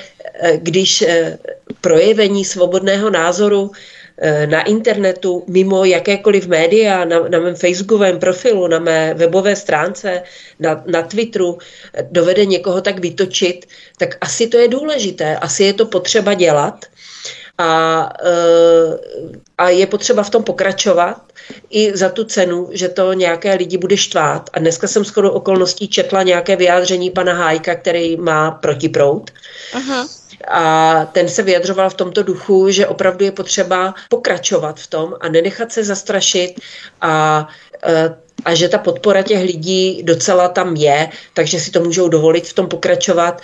[0.56, 1.38] když eh,
[1.80, 3.70] projevení svobodného názoru
[4.46, 10.22] na internetu, mimo jakékoliv média, na, na mém facebookovém profilu, na mé webové stránce,
[10.60, 11.58] na, na Twitteru,
[12.10, 13.66] dovede někoho tak vytočit,
[13.98, 16.86] tak asi to je důležité, asi je to potřeba dělat
[17.60, 18.12] a,
[19.58, 21.22] a je potřeba v tom pokračovat
[21.70, 24.50] i za tu cenu, že to nějaké lidi bude štvát.
[24.52, 29.30] A dneska jsem skoro okolností četla nějaké vyjádření pana Hájka, který má protiprout.
[29.72, 30.08] Aha.
[30.48, 35.28] A ten se vyjadřoval v tomto duchu, že opravdu je potřeba pokračovat v tom a
[35.28, 36.60] nenechat se zastrašit
[37.00, 37.48] a
[37.86, 38.14] e,
[38.44, 42.52] a že ta podpora těch lidí docela tam je, takže si to můžou dovolit v
[42.52, 43.42] tom pokračovat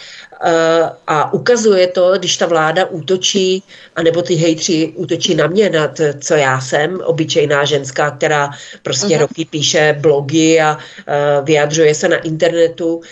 [1.07, 3.63] a ukazuje to, když ta vláda útočí,
[3.97, 8.51] anebo ty hejtři útočí na mě, na to, co já jsem, obyčejná ženská, která
[8.83, 9.21] prostě uh-huh.
[9.21, 13.03] roky píše blogy a uh, vyjadřuje se na internetu, uh,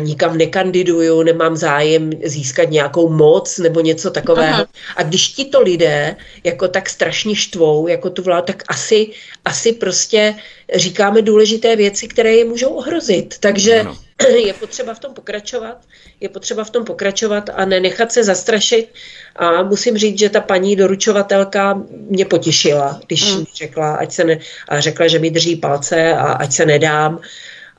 [0.00, 4.62] nikam nekandiduju, nemám zájem získat nějakou moc nebo něco takového.
[4.62, 4.96] Uh-huh.
[4.96, 9.10] A když ti to lidé jako tak strašně štvou, jako tu vládu, tak asi,
[9.44, 10.34] asi prostě
[10.74, 13.38] říkáme důležité věci, které je můžou ohrozit.
[13.38, 14.09] Takže uh-huh
[14.44, 15.78] je potřeba v tom pokračovat,
[16.20, 18.88] je potřeba v tom pokračovat a nenechat se zastrašit.
[19.36, 23.44] A musím říct, že ta paní doručovatelka mě potěšila, když mm.
[23.54, 27.20] řekla, ať se ne, a řekla, že mi drží palce a ať se nedám.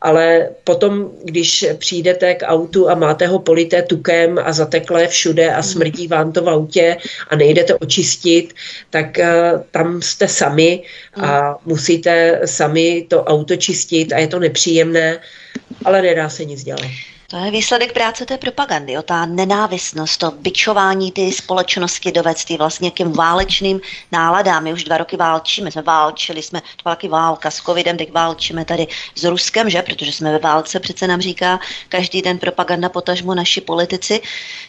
[0.03, 5.53] Ale potom, když přijdete k autu a máte ho polité tukem a zateklé všude a
[5.53, 5.63] hmm.
[5.63, 6.97] smrdí vám to v autě
[7.29, 8.53] a nejdete očistit,
[8.89, 10.83] tak uh, tam jste sami
[11.13, 11.57] a hmm.
[11.65, 15.19] musíte sami to auto čistit a je to nepříjemné
[15.85, 17.10] ale nedá se nic dělat.
[17.31, 22.91] To je výsledek práce té propagandy, o ta nenávistnost, to byčování ty společnosti dovedství vlastně
[22.91, 24.63] k těm válečným náladám.
[24.63, 28.65] My už dva roky válčíme, jsme válčili, jsme, to byla válka s covidem, teď válčíme
[28.65, 31.59] tady s Ruskem, že, protože jsme ve válce, přece nám říká
[31.89, 34.21] každý den propaganda, potažmo naši politici,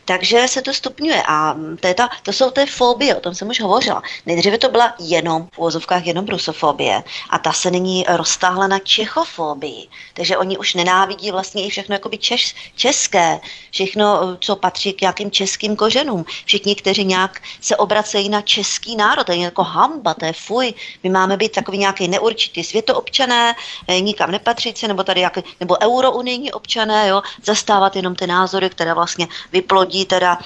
[0.05, 3.49] takže se to stupňuje a to, je ta, to jsou ty fobie, o tom jsem
[3.49, 4.03] už hovořila.
[4.27, 9.89] Nejdříve to byla jenom v úvozovkách jenom rusofobie a ta se nyní roztáhla na čechofobii,
[10.15, 13.41] takže oni už nenávidí vlastně i všechno jakoby češ, české,
[13.71, 16.25] všechno, co patří k nějakým českým kořenům.
[16.45, 20.75] Všichni, kteří nějak se obracejí na český národ, to je jako hamba, to je fuj.
[21.03, 23.55] My máme být takový nějaký neurčitý světoobčané,
[23.89, 28.95] eh, nikam nepatřící, nebo tady jak, nebo eurounijní občané, jo, zastávat jenom ty názory, které
[28.95, 30.39] vlastně vyplodí teda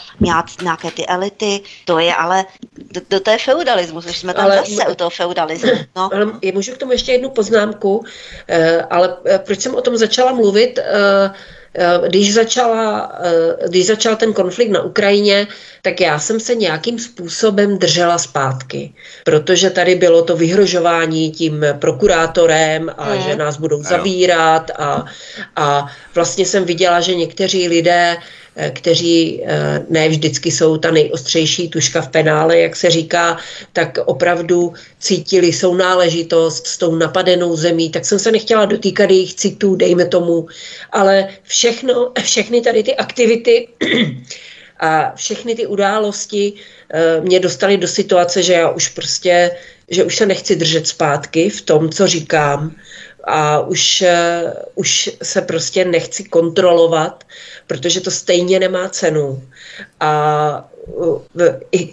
[0.62, 1.61] nějaké ty elity.
[1.84, 2.44] To je ale,
[3.11, 5.70] do, to je feudalismus, už jsme tam ale, zase u toho feudalismu.
[5.96, 6.11] No.
[6.14, 8.04] Ale můžu k tomu ještě jednu poznámku,
[8.48, 11.30] eh, ale eh, proč jsem o tom začala mluvit, Eh,
[12.08, 15.46] když, začala, eh, když začal ten konflikt na Ukrajině,
[15.82, 18.92] tak já jsem se nějakým způsobem držela zpátky,
[19.24, 23.22] protože tady bylo to vyhrožování tím prokurátorem a hmm.
[23.22, 25.04] že nás budou zavírat a,
[25.56, 28.20] a vlastně jsem viděla, že někteří lidé Eh,
[28.70, 33.38] kteří eh, ne vždycky jsou ta nejostřejší tuška v penále, jak se říká,
[33.72, 39.76] tak opravdu cítili sounáležitost s tou napadenou zemí, tak jsem se nechtěla dotýkat jejich citů,
[39.76, 40.46] dejme tomu,
[40.92, 43.68] ale všechno, všechny tady ty aktivity
[44.80, 46.52] a všechny ty události
[46.90, 49.50] eh, mě dostaly do situace, že já už prostě,
[49.88, 52.74] že už se nechci držet zpátky v tom, co říkám
[53.26, 54.04] a už,
[54.74, 57.24] už se prostě nechci kontrolovat
[57.66, 59.42] protože to stejně nemá cenu.
[60.00, 60.70] A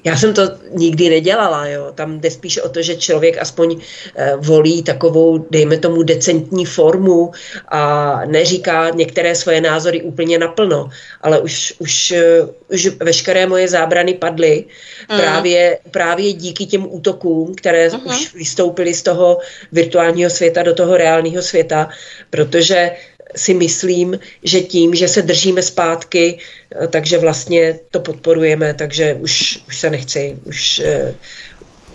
[0.04, 1.92] já jsem to nikdy nedělala, jo.
[1.96, 3.82] Tam jde spíš o to, že člověk aspoň
[4.16, 7.32] eh, volí takovou, dejme tomu, decentní formu
[7.68, 10.90] a neříká některé svoje názory úplně naplno,
[11.22, 14.66] ale už, už, eh, už veškeré moje zábrany padly
[15.12, 15.18] mm.
[15.18, 18.06] právě, právě díky těm útokům, které mm-hmm.
[18.06, 19.38] už vystoupily z toho
[19.72, 21.90] virtuálního světa do toho reálného světa,
[22.30, 22.92] protože
[23.36, 29.60] si myslím, že tím, že se držíme zpátky, eh, takže vlastně to podporujeme, takže už,
[29.68, 31.16] už se nechci, už, eh,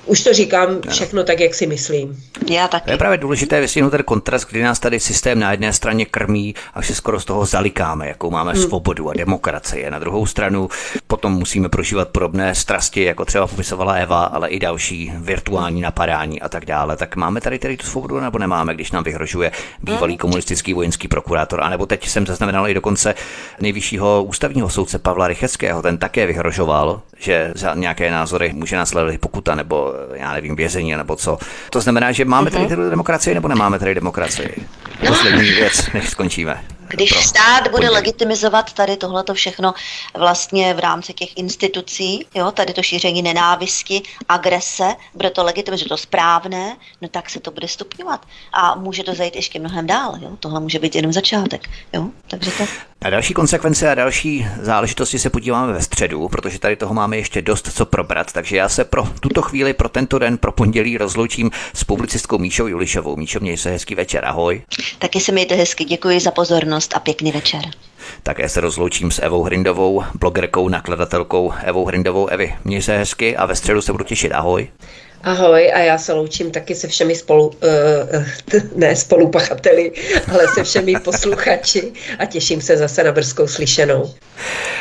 [0.09, 2.23] už to říkám všechno tak, jak si myslím.
[2.51, 2.85] Já taky.
[2.85, 6.55] To je právě důležité vysvětlit ten kontrast, kdy nás tady systém na jedné straně krmí
[6.75, 8.63] a se skoro z toho zalikáme, jakou máme hmm.
[8.63, 9.91] svobodu a demokracie.
[9.91, 10.69] Na druhou stranu
[11.07, 16.49] potom musíme prožívat podobné strasti, jako třeba popisovala Eva, ale i další virtuální napadání a
[16.49, 16.97] tak dále.
[16.97, 19.53] Tak máme tady tedy tu svobodu nebo nemáme, když nám vyhrožuje
[19.83, 20.19] bývalý hmm.
[20.19, 23.15] komunistický vojenský prokurátor, anebo teď jsem zaznamenal i dokonce
[23.61, 29.55] nejvyššího ústavního soudce Pavla Rycheckého, ten také vyhrožoval, že za nějaké názory může následovat pokuta
[29.55, 31.39] nebo já nevím, vězení nebo co.
[31.71, 32.91] To znamená, že máme tady mhm.
[32.91, 34.67] demokracii nebo nemáme tady demokracii?
[35.07, 36.65] Poslední věc, než skončíme.
[36.89, 39.75] Když pro stát bude legitimizovat tady tohleto všechno
[40.19, 45.97] vlastně v rámci těch institucí, jo, tady to šíření nenávisti, agrese, bude to legitimizovat, to
[45.97, 48.27] správné, no tak se to bude stupňovat.
[48.53, 50.15] A může to zajít ještě mnohem dál.
[50.21, 50.31] Jo?
[50.41, 51.69] Tohle může být jenom začátek.
[51.93, 52.09] Jo?
[52.29, 52.65] Takže to...
[53.03, 57.43] A další konsekvence a další záležitosti se podíváme ve středu, protože tady toho máme ještě
[57.43, 58.33] dost co probrat.
[58.33, 62.67] Takže já se pro tuto chvíli, pro tento den, pro pondělí rozloučím s publicistkou Míšou
[62.67, 63.17] Julišovou.
[63.17, 64.63] Míšo, měj se hezký večer, ahoj.
[64.99, 67.61] Taky se mějte hezky, děkuji za pozornost a pěkný večer.
[68.23, 72.27] Také se rozloučím s Evou Hrindovou, blogerkou, nakladatelkou Evou Hrindovou.
[72.27, 74.33] Evi, měj se hezky a ve středu se budu těšit.
[74.33, 74.69] Ahoj.
[75.23, 77.53] Ahoj a já se loučím taky se všemi spolu, uh,
[78.77, 79.93] ne spolupachateli,
[80.33, 84.15] ale se všemi posluchači a těším se zase na brzkou slyšenou.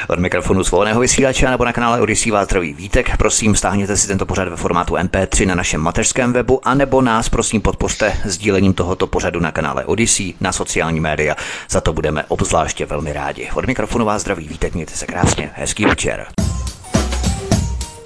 [0.09, 3.17] Od mikrofonu svobodného vysílače nebo na kanále Odisí vás zdraví Vítek.
[3.17, 7.61] Prosím, stáhněte si tento pořad ve formátu MP3 na našem mateřském webu, anebo nás prosím
[7.61, 11.35] podpořte sdílením tohoto pořadu na kanále Odisí na sociální média.
[11.69, 13.49] Za to budeme obzvláště velmi rádi.
[13.55, 16.27] Od mikrofonu vás zdraví Vítek, mějte se krásně, hezký večer.